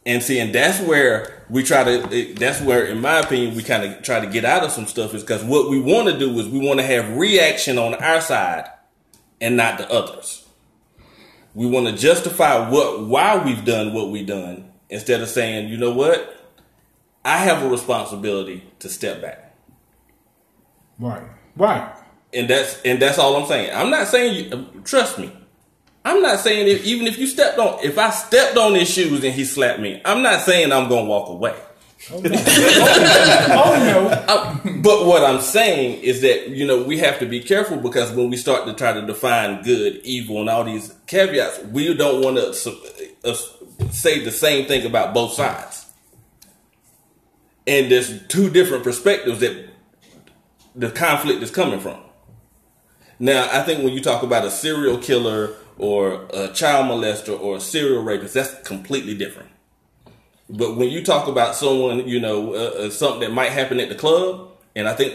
[0.06, 2.34] And see, and that's where we try to.
[2.36, 5.14] That's where, in my opinion, we kind of try to get out of some stuff
[5.16, 8.22] is because what we want to do is we want to have reaction on our
[8.22, 8.70] side
[9.42, 10.45] and not the others.
[11.56, 15.78] We want to justify what why we've done what we've done instead of saying, you
[15.78, 16.36] know what,
[17.24, 19.56] I have a responsibility to step back.
[21.00, 21.24] right,
[21.56, 21.96] right.
[22.34, 23.74] and that's and that's all I'm saying.
[23.74, 25.32] I'm not saying you trust me.
[26.04, 29.24] I'm not saying if, even if you stepped on if I stepped on his shoes
[29.24, 31.56] and he slapped me, I'm not saying I'm gonna walk away.
[32.12, 32.36] Oh no.
[34.28, 38.12] Uh, but what I'm saying is that you know we have to be careful because
[38.12, 42.24] when we start to try to define good, evil, and all these caveats, we don't
[42.24, 42.50] want to
[43.24, 43.36] uh,
[43.92, 45.86] say the same thing about both sides.
[47.68, 49.70] And there's two different perspectives that
[50.76, 52.00] the conflict is coming from.
[53.20, 57.58] Now, I think when you talk about a serial killer or a child molester or
[57.58, 59.50] a serial rapist, that's completely different.
[60.50, 63.90] But when you talk about someone, you know, uh, uh, something that might happen at
[63.90, 65.14] the club, and I think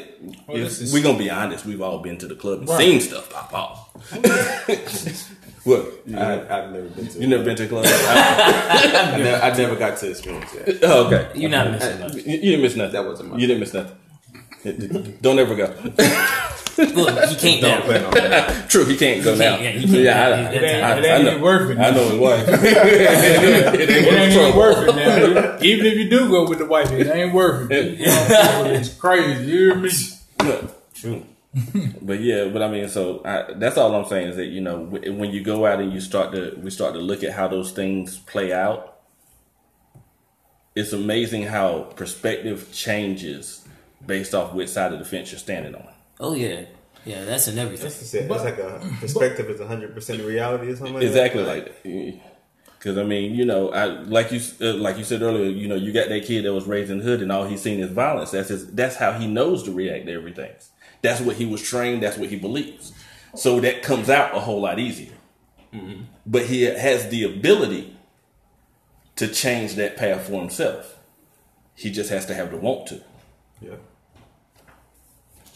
[0.49, 2.79] Well, if is- we're gonna be honest, we've all been to the club and Right.
[2.79, 3.91] seen stuff pop off.
[5.65, 5.87] what?
[6.17, 7.19] I, I've never been to.
[7.21, 7.85] You never been to a club?
[7.89, 10.79] I, never, I never got to experience that.
[10.83, 12.15] oh, okay, You're not missing much.
[12.15, 12.93] You, you didn't miss nothing.
[12.95, 13.97] That wasn't my- You didn't miss nothing.
[15.23, 15.73] Don't ever go.
[16.79, 17.81] Look, he can't Don't now.
[17.85, 18.71] plan on that.
[18.71, 19.57] True, he can't go now.
[19.57, 19.99] can't, yeah, he can't.
[19.99, 21.39] Yeah, I, It It ain't, I- it I know.
[21.43, 21.79] worth it.
[21.79, 22.49] I know his wife.
[22.49, 25.59] It ain't even worth it now.
[25.61, 27.97] Even if you do go with the wife, it ain't worth it.
[28.01, 29.45] It's crazy.
[29.45, 29.91] You hear me?
[30.95, 31.25] True.
[32.01, 34.85] but yeah, but I mean, so I, that's all I'm saying is that you know
[34.87, 37.49] w- when you go out and you start to we start to look at how
[37.49, 38.99] those things play out.
[40.77, 43.67] It's amazing how perspective changes
[44.07, 45.89] based off which side of the fence you're standing on.
[46.21, 46.67] Oh yeah,
[47.05, 47.25] yeah.
[47.25, 47.85] That's in everything.
[47.85, 48.31] That's just it.
[48.31, 50.95] Like a perspective is 100 percent reality or something.
[50.95, 51.49] Like Exactly that.
[51.49, 52.21] like that.
[52.79, 55.51] Because I mean, you know, I like you uh, like you said earlier.
[55.51, 57.63] You know, you got that kid that was raised in the hood, and all he's
[57.63, 58.31] seen is violence.
[58.31, 58.71] That's his.
[58.73, 60.53] That's how he knows to react to everything.
[61.03, 62.03] That's what he was trained.
[62.03, 62.93] That's what he believes.
[63.35, 65.15] So that comes out a whole lot easier.
[66.27, 67.97] But he has the ability
[69.17, 70.99] to change that path for himself.
[71.75, 73.01] He just has to have the want to.
[73.61, 73.77] Yeah.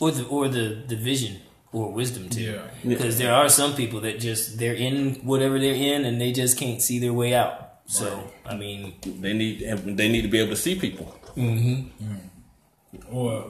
[0.04, 1.34] Or the or the the vision
[1.72, 2.42] or wisdom too.
[2.42, 2.62] Yeah.
[2.92, 6.58] Because there are some people that just they're in whatever they're in and they just
[6.58, 7.54] can't see their way out.
[7.86, 8.06] So
[8.46, 9.60] I mean, They need.
[10.00, 11.06] They need to be able to see people.
[11.36, 12.04] Mm-hmm.
[12.04, 13.16] Mm-hmm.
[13.16, 13.44] Or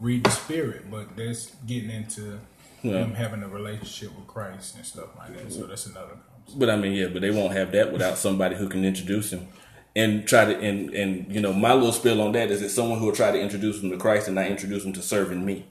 [0.00, 2.40] read the spirit, but that's getting into
[2.82, 2.92] Yeah.
[2.92, 5.52] them having a relationship with Christ and stuff like that.
[5.52, 6.16] So that's another.
[6.56, 9.46] But I mean, yeah, but they won't have that without somebody who can introduce him
[9.94, 12.98] and try to and and you know my little spill on that is that someone
[12.98, 15.66] who will try to introduce them to Christ and not introduce them to serving me.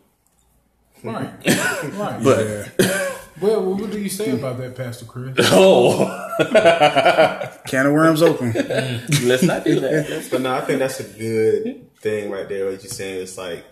[1.03, 1.31] Right.
[1.93, 2.23] right.
[2.23, 2.71] But
[3.41, 5.35] well, what do you say about that, Pastor Chris?
[5.39, 6.05] oh,
[7.67, 8.51] Can of worms open.
[8.53, 10.27] let's not do that.
[10.31, 12.65] But no, I think that's a good thing right there.
[12.65, 13.65] What you're saying is like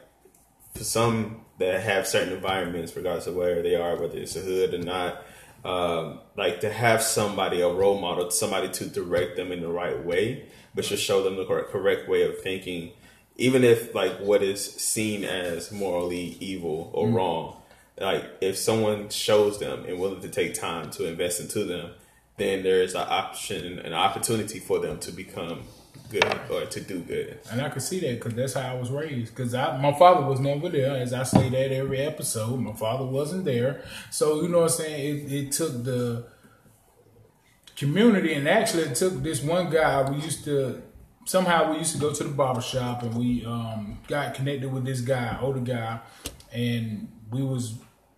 [0.76, 4.74] for some that have certain environments, regardless of where they are, whether it's a hood
[4.74, 5.24] or not,
[5.66, 10.04] um, like to have somebody, a role model, somebody to direct them in the right
[10.04, 12.92] way, but should show them the correct, correct way of thinking,
[13.38, 17.13] even if like what is seen as morally evil or mm.
[17.13, 17.62] wrong.
[18.00, 21.91] Like if someone shows them and willing to take time to invest into them,
[22.38, 25.63] then there is an option, an opportunity for them to become
[26.10, 27.39] good or to do good.
[27.52, 29.36] And I can see that because that's how I was raised.
[29.36, 32.60] Because my father was never there, as I say that every episode.
[32.60, 35.26] My father wasn't there, so you know what I'm saying.
[35.26, 36.28] It, it took the
[37.76, 40.10] community, and actually, it took this one guy.
[40.10, 40.82] We used to
[41.28, 44.86] somehow we used to go to the barber shop, and we um, got connected with
[44.86, 46.00] this guy, older guy,
[46.52, 47.76] and we was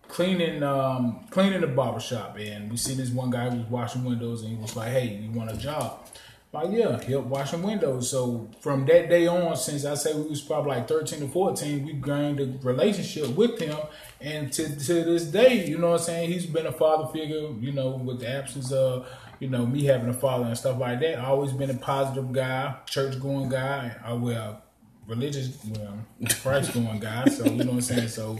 [0.08, 4.04] cleaning um, cleaning the barber shop, and we see this one guy who was washing
[4.04, 6.06] windows, and he was like, "Hey, you want a job?"
[6.52, 8.10] Like, yeah, help washing windows.
[8.10, 11.86] So from that day on, since I say we was probably like 13 to 14,
[11.86, 13.78] we gained a relationship with him.
[14.20, 16.32] And to, to this day, you know what I'm saying?
[16.32, 19.06] He's been a father figure, you know, with the absence of,
[19.40, 21.18] you know, me having a father and stuff like that.
[21.18, 23.96] Always been a positive guy, church going guy.
[24.04, 24.62] I well,
[25.06, 25.98] religious, well,
[26.42, 27.24] Christ going guy.
[27.24, 28.08] So, you know what I'm saying?
[28.08, 28.38] So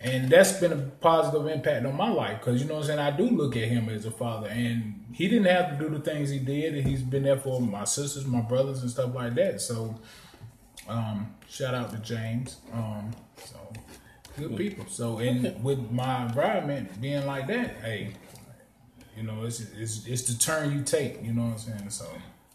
[0.00, 2.98] and that's been a positive impact on my life because you know what I'm saying.
[3.00, 6.00] I do look at him as a father, and he didn't have to do the
[6.00, 9.34] things he did, and he's been there for my sisters, my brothers, and stuff like
[9.34, 9.60] that.
[9.60, 9.98] So,
[10.88, 12.58] um, shout out to James.
[12.72, 13.10] Um,
[13.44, 13.56] so
[14.36, 14.86] good people.
[14.88, 18.12] So, and with my environment being like that, hey,
[19.18, 21.22] you know, it's it's it's the turn you take.
[21.24, 21.90] You know what I'm saying?
[21.90, 22.06] So.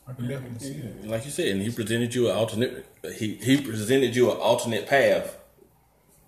[0.06, 1.08] I can definitely see that.
[1.08, 2.86] Like you said, and he presented you an alternate.
[3.16, 5.38] He he presented you an alternate path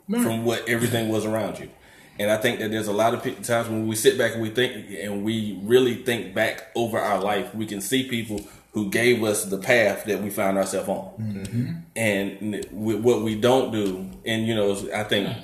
[0.09, 1.69] from what everything was around you.
[2.17, 4.49] And I think that there's a lot of times when we sit back and we
[4.49, 9.23] think, and we really think back over our life, we can see people who gave
[9.23, 11.11] us the path that we found ourselves on.
[11.19, 11.71] Mm-hmm.
[11.97, 15.35] And what we don't do, and you know, I think,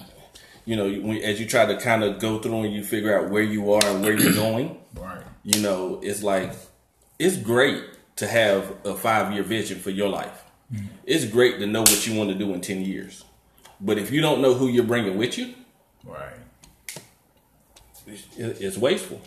[0.72, 3.30] you know, when, as you try to kind of go through and you figure out
[3.30, 5.22] where you are and where you're going, Right.
[5.44, 6.54] you know, it's like
[7.20, 7.84] it's great
[8.16, 10.44] to have a five year vision for your life.
[10.74, 10.86] Mm-hmm.
[11.06, 13.26] It's great to know what you want to do in ten years,
[13.82, 15.54] but if you don't know who you're bringing with you,
[16.06, 16.38] Right.
[18.08, 19.22] it- it's wasteful.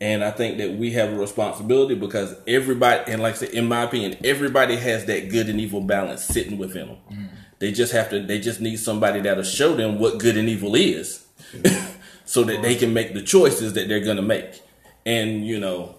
[0.00, 3.66] And I think that we have a responsibility because everybody, and like I said, in
[3.66, 6.96] my opinion, everybody has that good and evil balance sitting within them.
[7.10, 7.28] Mm.
[7.58, 10.74] They just have to, they just need somebody that'll show them what good and evil
[10.74, 11.26] is
[12.24, 14.62] so that they can make the choices that they're going to make.
[15.04, 15.98] And, you know,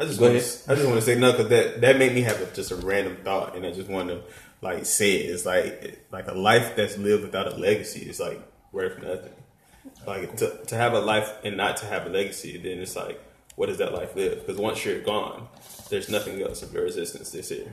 [0.00, 2.22] I just want to, I just want to say no because that that made me
[2.22, 4.22] have a, just a random thought, and I just want to
[4.62, 5.30] like say it.
[5.30, 8.40] It's like like a life that's lived without a legacy is like
[8.72, 9.34] worth nothing.
[10.06, 13.22] Like to to have a life and not to have a legacy, then it's like
[13.56, 14.46] what does that life live?
[14.46, 15.48] Because once you're gone,
[15.90, 17.70] there's nothing else of your existence this year.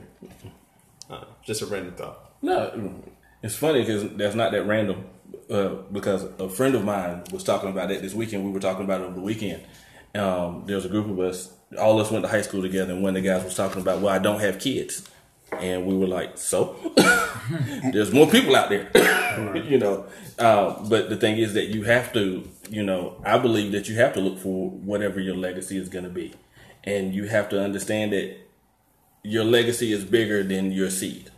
[1.08, 2.27] Uh, just a random thought.
[2.42, 3.02] No,
[3.42, 5.04] it's funny because that's not that random.
[5.50, 8.44] Uh, because a friend of mine was talking about it this weekend.
[8.44, 9.62] We were talking about it over the weekend.
[10.14, 11.52] Um, there was a group of us.
[11.78, 13.80] All of us went to high school together, and one of the guys was talking
[13.80, 15.08] about, "Well, I don't have kids,"
[15.58, 16.76] and we were like, "So,
[17.92, 18.90] there's more people out there,
[19.56, 20.06] you know."
[20.38, 23.96] Uh, but the thing is that you have to, you know, I believe that you
[23.96, 26.34] have to look for whatever your legacy is going to be,
[26.84, 28.36] and you have to understand that
[29.22, 31.30] your legacy is bigger than your seed.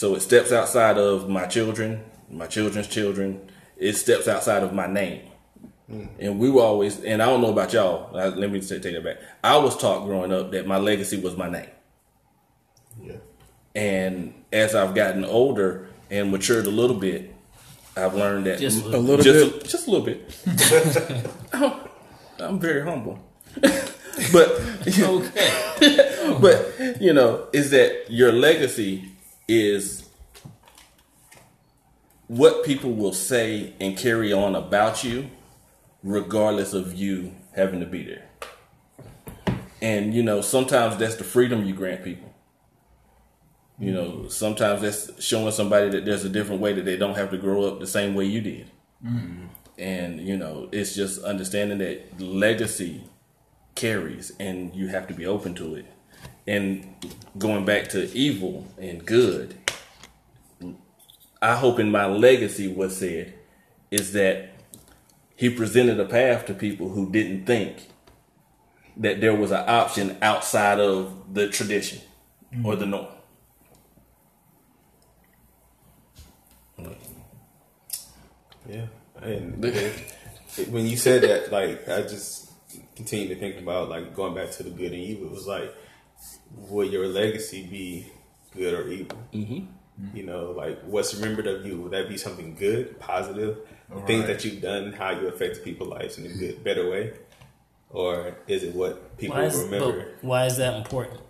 [0.00, 3.38] So it steps outside of my children, my children's children.
[3.76, 5.20] It steps outside of my name.
[6.18, 8.16] And we were always, and I don't know about y'all.
[8.16, 9.18] uh, Let me take that back.
[9.44, 11.68] I was taught growing up that my legacy was my name.
[13.02, 13.16] Yeah.
[13.74, 17.34] And as I've gotten older and matured a little bit,
[17.94, 19.66] I've learned that Just a m- little just bit?
[19.66, 21.36] A, just a little bit.
[21.52, 21.72] I'm,
[22.54, 23.18] I'm very humble,
[24.32, 24.48] but
[24.98, 26.36] Okay.
[26.40, 29.09] but you know, is that your legacy
[29.50, 30.08] is
[32.28, 35.28] what people will say and carry on about you,
[36.04, 38.28] regardless of you having to be there.
[39.82, 42.32] And you know, sometimes that's the freedom you grant people.
[43.80, 47.30] You know, sometimes that's showing somebody that there's a different way that they don't have
[47.30, 48.70] to grow up the same way you did.
[49.04, 49.46] Mm-hmm.
[49.78, 53.02] And you know, it's just understanding that legacy
[53.74, 55.86] carries and you have to be open to it.
[56.46, 56.94] And
[57.38, 59.56] going back to evil and good,
[61.42, 63.34] I hope in my legacy was said
[63.90, 64.50] is that
[65.36, 67.88] he presented a path to people who didn't think
[68.96, 72.00] that there was an option outside of the tradition
[72.62, 73.06] or the norm.
[78.68, 78.86] Yeah,
[79.20, 79.62] and
[80.68, 82.52] when you said that, like I just
[82.94, 85.26] continue to think about like going back to the good and evil.
[85.28, 85.74] It was like,
[86.56, 88.06] will your legacy be
[88.54, 89.18] good or evil?
[89.32, 90.16] Mm-hmm.
[90.16, 91.80] You know, like what's remembered of you?
[91.80, 93.58] Will that be something good, positive?
[93.92, 97.12] The Things that you've done, how you affect people's lives in a good, better way,
[97.90, 100.14] or is it what people Why is, remember?
[100.20, 101.20] why is that important?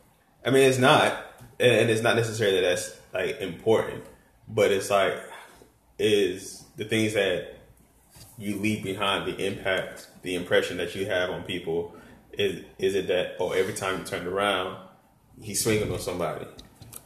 [0.44, 1.12] I mean, it's not,
[1.58, 4.04] and and it's not necessarily that that's like important,
[4.46, 5.14] but it's like
[5.98, 7.56] is the things that
[8.38, 11.94] you leave behind, the impact, the impression that you have on people.
[12.32, 14.76] Is is it that oh, every time you turn around,
[15.42, 16.46] he's swinging on somebody.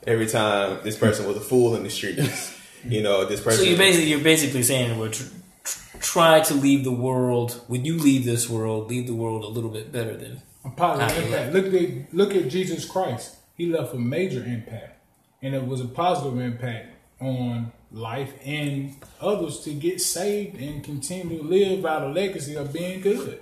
[0.06, 3.60] Every time this person was a fool in the streets, you know, this person.
[3.60, 5.24] So you're basically you're basically saying we're tr-
[5.64, 9.48] tr- try to leave the world when you leave this world, leave the world a
[9.48, 11.52] little bit better than A positive impact.
[11.54, 13.36] Look at look at Jesus Christ.
[13.56, 15.00] He left a major impact,
[15.40, 16.88] and it was a positive impact
[17.20, 22.72] on life and others to get saved and continue to live out a legacy of
[22.72, 23.40] being good.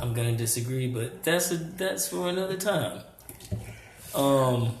[0.00, 3.00] I'm gonna disagree, but that's a that's for another time.
[4.14, 4.76] Um.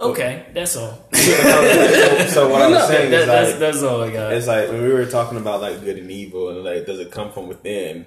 [0.00, 0.98] Okay, that's all.
[1.14, 4.32] so what I was saying That- is that's like, that's all I got.
[4.32, 7.10] It's like when we were talking about like good and evil and like does it
[7.10, 8.06] come from within?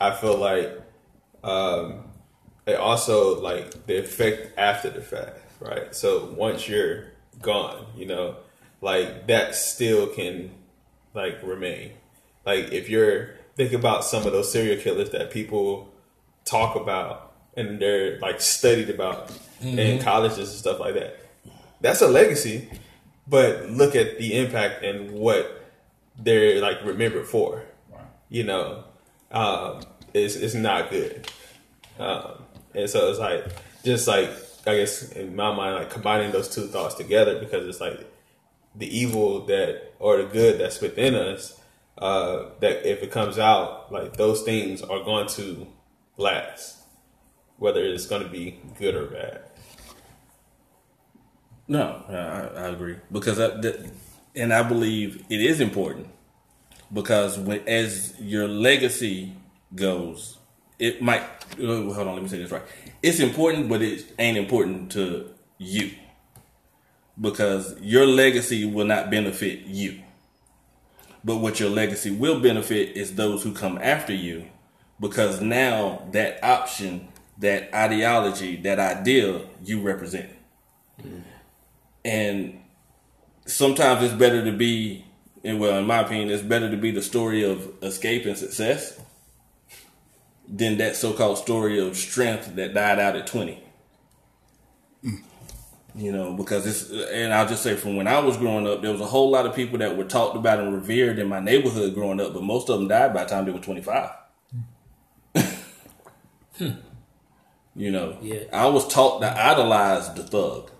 [0.00, 0.80] I feel like
[1.44, 2.04] um
[2.66, 5.94] it also like the effect after the fact, right?
[5.94, 7.86] So once you're gone.
[7.96, 8.36] You know,
[8.80, 10.50] like that still can
[11.14, 11.92] like remain.
[12.44, 15.92] Like if you're think about some of those serial killers that people
[16.44, 21.18] talk about and they're like studied about in colleges and stuff like that.
[21.80, 22.70] That's a legacy,
[23.26, 25.68] but look at the impact and what
[26.16, 27.64] they're like remembered for.
[28.28, 28.84] You know,
[29.32, 29.80] um,
[30.14, 31.28] it's it's not good.
[31.98, 32.44] Um,
[32.74, 33.44] and so it's like
[33.84, 34.30] just like
[34.66, 38.06] I guess in my mind, like combining those two thoughts together because it's like
[38.76, 41.57] the evil that or the good that's within us.
[41.98, 45.66] Uh, that if it comes out, like those things are going to
[46.16, 46.78] last,
[47.56, 49.42] whether it's going to be good or bad.
[51.66, 53.90] No, I, I agree because I, the,
[54.36, 56.08] and I believe it is important
[56.92, 59.34] because when as your legacy
[59.74, 60.38] goes,
[60.78, 61.22] it might.
[61.60, 62.62] oh, Hold on, let me say this right.
[63.02, 65.90] It's important, but it ain't important to you
[67.20, 70.02] because your legacy will not benefit you.
[71.24, 74.46] But what your legacy will benefit is those who come after you
[75.00, 77.08] because now that option,
[77.38, 80.30] that ideology, that idea you represent.
[81.00, 81.20] Mm-hmm.
[82.04, 82.60] And
[83.46, 85.04] sometimes it's better to be,
[85.44, 88.98] well, in my opinion, it's better to be the story of escape and success
[90.48, 93.62] than that so-called story of strength that died out at 20.
[95.94, 98.92] You know, because it's, and I'll just say from when I was growing up, there
[98.92, 101.94] was a whole lot of people that were talked about and revered in my neighborhood
[101.94, 104.10] growing up, but most of them died by the time they were 25.
[104.52, 105.40] Hmm.
[106.58, 106.70] Hmm.
[107.74, 108.40] You know, Yeah.
[108.52, 110.70] I was taught to idolize the thug,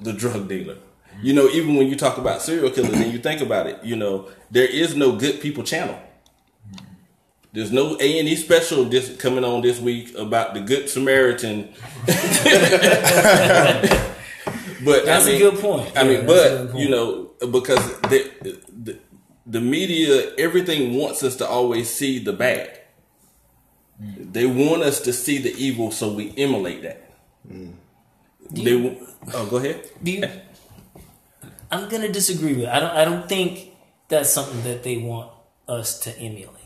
[0.00, 0.78] the drug dealer.
[1.22, 3.96] You know, even when you talk about serial killers and you think about it, you
[3.96, 5.98] know, there is no good people channel.
[7.52, 11.72] There's no A and E special this coming on this week about the Good Samaritan.
[12.06, 12.16] but
[15.04, 15.92] That's I a mean, good point.
[15.96, 18.98] I Yeah, mean, that's a good but you know, because the, the
[19.46, 22.78] the media, everything wants us to always see the bad.
[24.18, 27.10] They want us to see the evil, so we emulate that.
[28.50, 29.84] They, w- oh, go ahead.
[30.02, 30.24] Do you,
[31.70, 32.66] I'm gonna disagree with.
[32.66, 32.90] I don't.
[32.96, 33.70] I don't think
[34.08, 35.30] that's something that they want
[35.68, 36.56] us to emulate.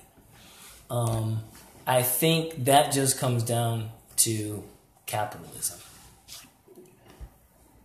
[0.94, 1.42] Um,
[1.86, 4.62] I think that just comes down to
[5.06, 5.78] capitalism.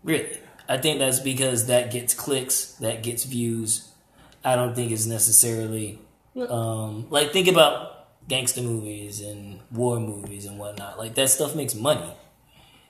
[0.03, 0.37] Really,
[0.67, 3.89] I think that's because that gets clicks, that gets views.
[4.45, 5.99] I don't think it's necessarily
[6.49, 10.97] um, like think about gangster movies and war movies and whatnot.
[10.97, 12.13] Like that stuff makes money.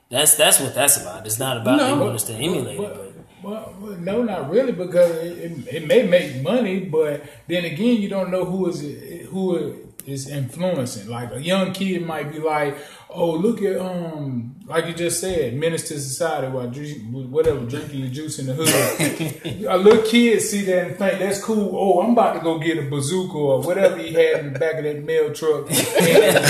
[0.10, 1.26] That's that's what that's about.
[1.26, 4.74] It's not about they want us to emulate it, but Well, well, no, not really,
[4.74, 8.82] because it, it, it may make money, but then again, you don't know who is
[9.30, 11.08] who is influencing.
[11.08, 12.78] Like a young kid might be like,
[13.10, 18.02] "Oh, look at um, like you just said, menace to society while drink, whatever drinking
[18.02, 21.76] your juice in the hood." a little kid see that and think that's cool.
[21.76, 24.76] Oh, I'm about to go get a bazooka or whatever he had in the back
[24.76, 25.78] of that mail truck and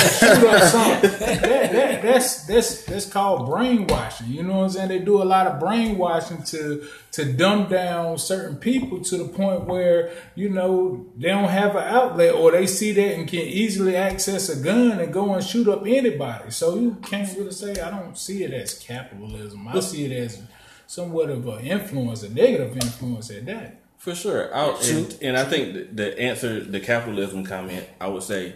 [0.10, 1.12] shoot up something.
[1.20, 4.28] That, that, that's that's that's called brainwashing.
[4.28, 4.90] You know what I'm saying?
[4.90, 9.66] They do a lot of brainwashing to to dumb down certain people to the point
[9.66, 13.96] where you know they don't have an outlet or they see that and can easily
[13.96, 16.49] access a gun and go and shoot up anybody.
[16.52, 19.68] So you can't really say I don't see it as capitalism.
[19.68, 20.42] I see it as
[20.88, 23.82] somewhat of an influence, a negative influence at that.
[23.98, 24.54] For sure.
[24.56, 28.56] I, and, and I think the, the answer, the capitalism comment, I would say,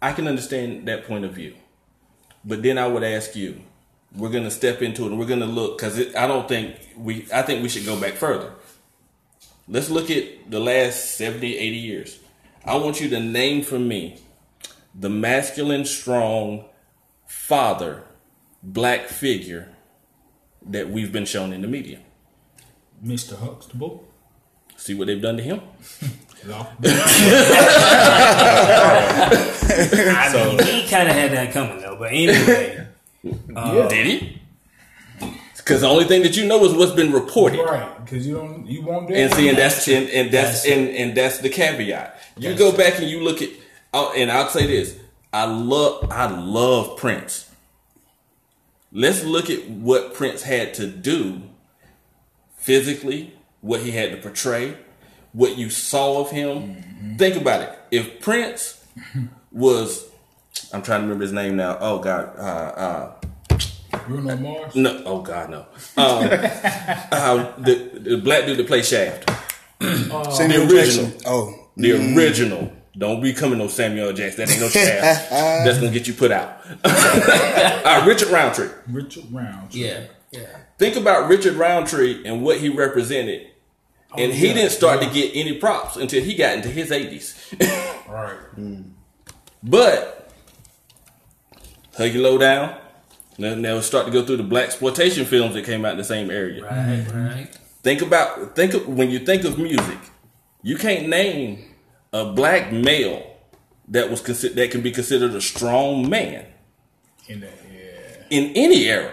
[0.00, 1.54] I can understand that point of view.
[2.44, 3.60] But then I would ask you,
[4.14, 6.76] we're going to step into it and we're going to look, because I don't think
[6.96, 8.52] we, I think we should go back further.
[9.66, 12.18] Let's look at the last 70, 80 years.
[12.64, 14.18] I want you to name for me
[14.94, 16.64] the masculine, strong
[17.28, 18.02] father,
[18.62, 19.68] black figure
[20.66, 22.00] that we've been shown in the media.
[23.04, 23.38] Mr.
[23.38, 24.04] Huxtable.
[24.76, 25.60] See what they've done to him?
[26.48, 26.66] I
[30.34, 31.96] mean, he kind of had that coming though.
[31.96, 32.86] But anyway,
[33.22, 33.30] yeah.
[33.56, 34.40] Uh, Did he?
[35.56, 37.58] Because the only thing that you know is what's been reported.
[37.62, 40.78] Right, because you don't you won't Do And see, and that's and, and that's That's-
[40.78, 42.16] and, and that's the caveat.
[42.38, 43.48] You That's go back and you look at,
[43.92, 44.96] I'll- and I'll say this:
[45.32, 47.50] I love, I love Prince.
[48.92, 51.42] Let's look at what Prince had to do
[52.56, 54.76] physically, what he had to portray,
[55.32, 57.16] what you saw of him.
[57.18, 57.78] Think about it.
[57.90, 58.84] If Prince
[59.52, 60.08] was,
[60.72, 61.76] I'm trying to remember his name now.
[61.80, 63.14] Oh God, uh, uh,
[64.06, 64.74] Bruno Mars.
[64.74, 65.60] no, oh God, no.
[65.96, 66.24] Um,
[67.12, 69.30] uh, the the black dude that played Shaft,
[69.80, 71.12] Samuel the original.
[71.26, 72.72] Oh, the original.
[72.98, 74.12] Don't be coming no Samuel L.
[74.12, 74.44] Jackson.
[74.44, 75.30] That ain't no Shaft.
[75.64, 76.60] That's gonna get you put out.
[76.84, 78.68] All right, Richard Roundtree.
[78.88, 79.84] Richard Roundtree.
[79.84, 80.58] yeah, yeah.
[80.78, 83.46] Think about Richard Roundtree and what he represented.
[84.12, 85.08] Oh, and he yeah, didn't start yeah.
[85.08, 87.94] to get any props until he got into his 80s.
[88.08, 88.38] Right.
[89.62, 90.30] But
[91.92, 92.74] Huggy Low Down,
[93.38, 96.04] then they'll start to go through the black exploitation films that came out in the
[96.04, 96.64] same area.
[96.64, 97.58] Right, right.
[97.82, 99.98] Think about think of when you think of music,
[100.62, 101.67] you can't name
[102.12, 103.36] a black male
[103.88, 106.44] that was considered that can be considered a strong man
[107.28, 108.24] In that, yeah.
[108.30, 109.12] in any era.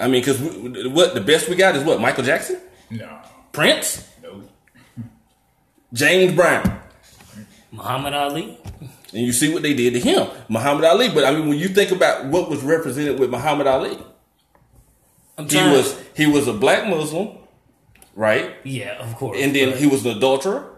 [0.00, 0.40] I mean, because
[0.90, 2.60] what the best we got is what Michael Jackson,
[2.90, 3.18] No.
[3.52, 4.42] Prince, No.
[5.92, 6.80] James Brown,
[7.70, 8.58] Muhammad Ali.
[9.12, 11.10] and you see what they did to him, Muhammad Ali.
[11.10, 13.98] But I mean, when you think about what was represented with Muhammad Ali,
[15.38, 17.38] I'm he was he was a black Muslim,
[18.14, 18.54] right?
[18.64, 19.38] yeah, of course.
[19.40, 20.68] And then but- he was an adulterer.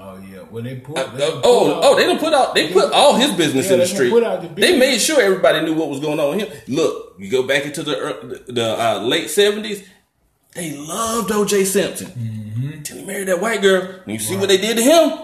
[0.00, 0.42] Oh yeah.
[0.50, 0.96] Well, they put.
[0.98, 2.54] Uh, they uh, put oh, out- oh, they don't put out.
[2.54, 4.10] They put all his business Yeah, in the they street.
[4.10, 6.74] the they made sure everybody knew what was going on with him.
[6.74, 9.86] Look, you go back into the the uh, late seventies.
[10.54, 11.64] They loved O.J.
[11.64, 12.72] Simpson Mm-hmm.
[12.72, 13.82] until he married that white girl.
[14.04, 15.18] And you see what they did to him.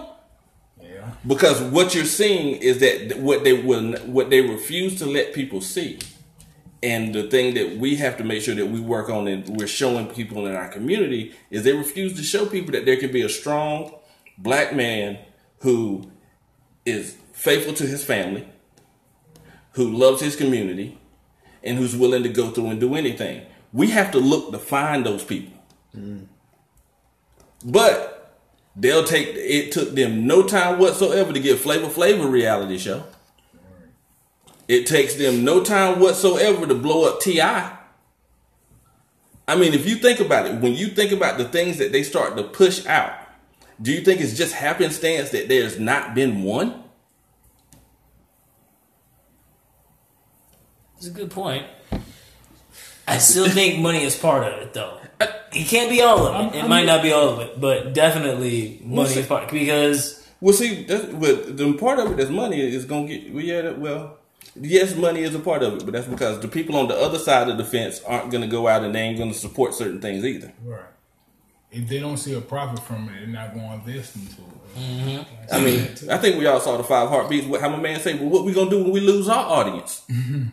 [0.81, 1.11] Yeah.
[1.27, 5.59] Because what you're seeing is that what they will, what they refuse to let people
[5.61, 5.99] see,
[6.83, 9.67] and the thing that we have to make sure that we work on and we're
[9.67, 13.21] showing people in our community is they refuse to show people that there can be
[13.23, 13.91] a strong
[14.37, 15.17] black man
[15.59, 16.09] who
[16.85, 18.47] is faithful to his family,
[19.71, 20.97] who loves his community,
[21.63, 23.45] and who's willing to go through and do anything.
[23.73, 25.53] We have to look to find those people.
[27.65, 28.37] But
[28.75, 33.03] they'll take it took them no time whatsoever to get Flavor Flavor reality show.
[34.67, 37.41] It takes them no time whatsoever to blow up Ti.
[39.47, 42.01] I mean, if you think about it, when you think about the things that they
[42.01, 43.13] start to push out,
[43.81, 46.83] do you think it's just happenstance that there's not been one?
[50.97, 51.65] It's a good point.
[53.07, 54.99] I still think money is part of it, though.
[55.21, 56.37] Uh, it can't be all of it.
[56.37, 59.49] I'm- it I'm- might not be all of it, but definitely money see- is part
[59.51, 63.31] because Well, see, that's, but the part of it that's money is gonna get.
[63.33, 64.17] Well, yeah, well,
[64.59, 67.19] yes, money is a part of it, but that's because the people on the other
[67.19, 70.25] side of the fence aren't gonna go out and they ain't gonna support certain things
[70.25, 70.51] either.
[70.63, 70.81] Right.
[71.71, 74.77] If they don't see a profit from it, they're not going to invest into it.
[74.77, 75.53] Mm-hmm.
[75.55, 77.47] I mean, I think we all saw the five heartbeats.
[77.47, 80.01] What- How my man say, "Well, what we gonna do when we lose our audience?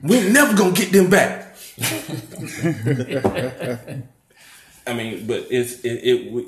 [0.03, 1.57] We're never gonna get them back."
[4.87, 6.47] I mean, but it's it, it.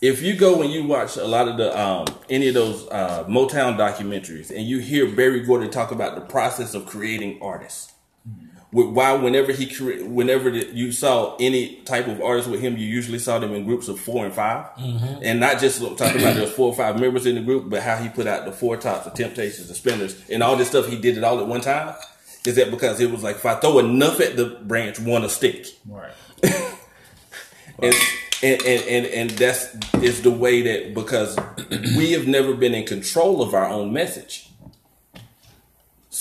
[0.00, 3.24] If you go and you watch a lot of the um, any of those uh,
[3.28, 7.91] Motown documentaries, and you hear Berry Gordy talk about the process of creating artists, with
[8.72, 13.18] why whenever he cre- whenever you saw any type of artist with him, you usually
[13.18, 15.20] saw them in groups of four and 5 mm-hmm.
[15.22, 17.96] and not just talking about there's four or five members in the group, but how
[17.96, 20.88] he put out the four tops, the Temptations, the Spinners, and all this stuff.
[20.88, 21.94] He did it all at one time.
[22.46, 25.28] Is that because it was like if I throw enough at the branch, one will
[25.28, 26.12] stick Right.
[26.42, 27.94] and,
[28.42, 31.38] and, and, and, and that's is the way that because
[31.96, 34.48] we have never been in control of our own message.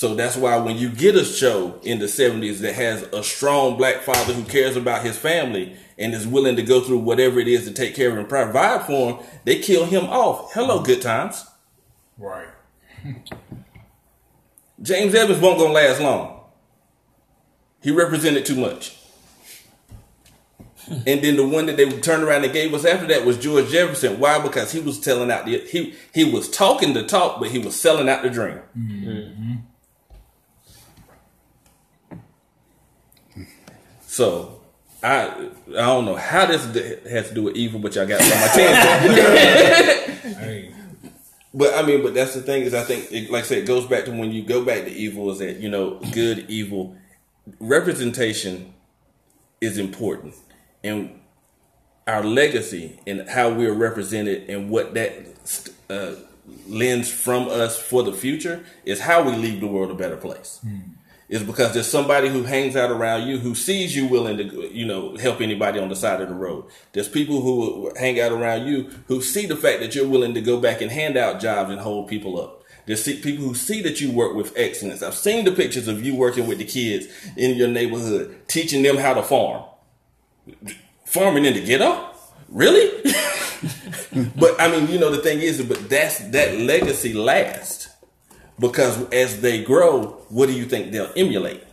[0.01, 3.77] So that's why when you get a show in the 70s that has a strong
[3.77, 7.47] black father who cares about his family and is willing to go through whatever it
[7.47, 10.53] is to take care of and provide for him, they kill him off.
[10.55, 10.85] Hello, mm-hmm.
[10.85, 11.45] good times.
[12.17, 12.47] Right.
[14.81, 16.45] James Evans won't gonna last long.
[17.83, 18.97] He represented too much.
[20.89, 23.69] And then the one that they turned around and gave us after that was George
[23.69, 24.19] Jefferson.
[24.19, 24.39] Why?
[24.41, 27.79] Because he was telling out the he he was talking the talk, but he was
[27.79, 28.59] selling out the dream.
[28.75, 29.09] Mm-hmm.
[29.09, 29.55] Mm-hmm.
[34.11, 34.59] So
[35.01, 35.29] I
[35.69, 36.65] I don't know how this
[37.09, 40.75] has to do with evil, but y'all got me on my tangent.
[41.53, 43.65] But I mean, but that's the thing is, I think, it, like I said, it
[43.65, 45.29] goes back to when you go back to evil.
[45.31, 46.95] Is that you know, good, evil,
[47.59, 48.73] representation
[49.59, 50.33] is important,
[50.81, 51.19] and
[52.07, 55.13] our legacy and how we are represented and what that
[55.89, 56.13] uh,
[56.67, 60.61] lends from us for the future is how we leave the world a better place.
[61.31, 64.85] Is because there's somebody who hangs out around you who sees you willing to, you
[64.85, 66.65] know, help anybody on the side of the road.
[66.91, 70.41] There's people who hang out around you who see the fact that you're willing to
[70.41, 72.65] go back and hand out jobs and hold people up.
[72.85, 75.01] There's people who see that you work with excellence.
[75.01, 77.07] I've seen the pictures of you working with the kids
[77.37, 79.63] in your neighborhood, teaching them how to farm.
[81.05, 82.09] Farming in the ghetto?
[82.49, 83.03] Really?
[84.35, 87.90] but I mean, you know, the thing is, but that's that legacy lasts
[88.61, 91.63] because as they grow, what do you think they'll emulate?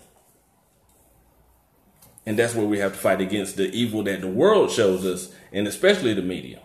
[2.25, 5.33] And that's where we have to fight against the evil that the world shows us,
[5.53, 6.61] and especially the media.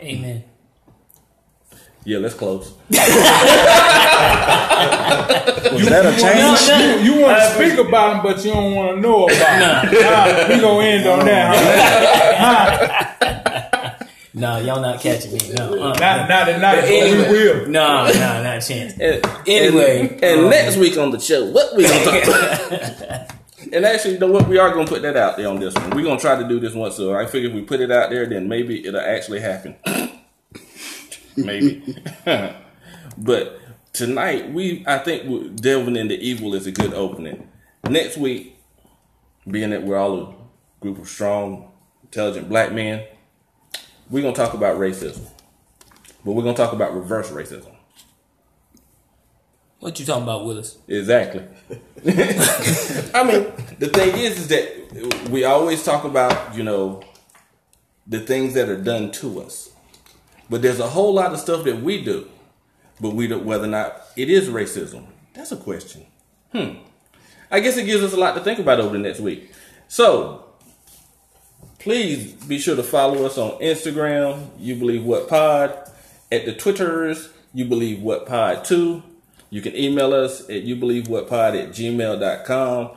[0.00, 0.44] Amen.
[2.04, 2.72] Yeah, let's close.
[2.90, 2.98] Was
[5.88, 6.68] that a change?
[6.68, 6.96] No, no.
[6.96, 9.94] You, you want to speak about them, but you don't want to know about them.
[10.02, 11.56] Nah, we gonna end on that.
[12.38, 13.14] Huh?
[14.36, 15.38] No, y'all not catching me.
[15.56, 17.28] No, uh, Not, not tonight, but anyway.
[17.30, 17.66] will.
[17.68, 18.92] no, no, not a chance.
[18.98, 23.30] And, Anyway, and, and um, next week on the show, what we gonna talk about?
[23.72, 24.48] and actually, you know what?
[24.48, 25.90] We are gonna put that out there on this one.
[25.90, 26.96] We're gonna try to do this once.
[26.96, 29.76] So I figure if we put it out there, then maybe it'll actually happen.
[31.36, 31.96] maybe.
[33.18, 33.60] but
[33.92, 37.48] tonight, we I think we- delving into evil is a good opening.
[37.88, 38.56] Next week,
[39.48, 40.34] being that we're all a
[40.80, 41.70] group of strong,
[42.02, 43.04] intelligent black men,
[44.10, 45.26] we're gonna talk about racism.
[46.24, 47.74] But we're gonna talk about reverse racism.
[49.80, 50.78] What you talking about, Willis?
[50.88, 51.42] Exactly.
[53.12, 57.02] I mean, the thing is, is that we always talk about, you know,
[58.06, 59.72] the things that are done to us.
[60.48, 62.28] But there's a whole lot of stuff that we do,
[63.00, 65.06] but we don't, whether or not it is racism.
[65.34, 66.06] That's a question.
[66.52, 66.78] Hmm.
[67.50, 69.52] I guess it gives us a lot to think about over the next week.
[69.88, 70.43] So,
[71.84, 75.90] please be sure to follow us on Instagram, You Believe What Pod,
[76.32, 79.02] at the Twitters, You Believe What Pod 2.
[79.50, 82.90] You can email us at you believe what pod at gmail.com.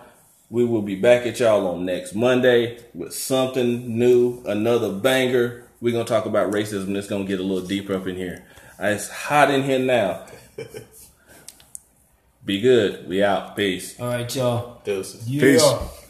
[0.49, 5.69] We will be back at y'all on next Monday with something new, another banger.
[5.81, 6.95] We're gonna talk about racism.
[6.95, 8.43] It's gonna get a little deeper up in here.
[8.79, 10.25] Ah, it's hot in here now.
[12.43, 13.07] Be good.
[13.07, 13.55] We out.
[13.55, 13.99] Peace.
[13.99, 14.81] All right, y'all.
[14.83, 15.29] Deuces.
[15.29, 15.41] Yeah.
[15.41, 16.03] Peace.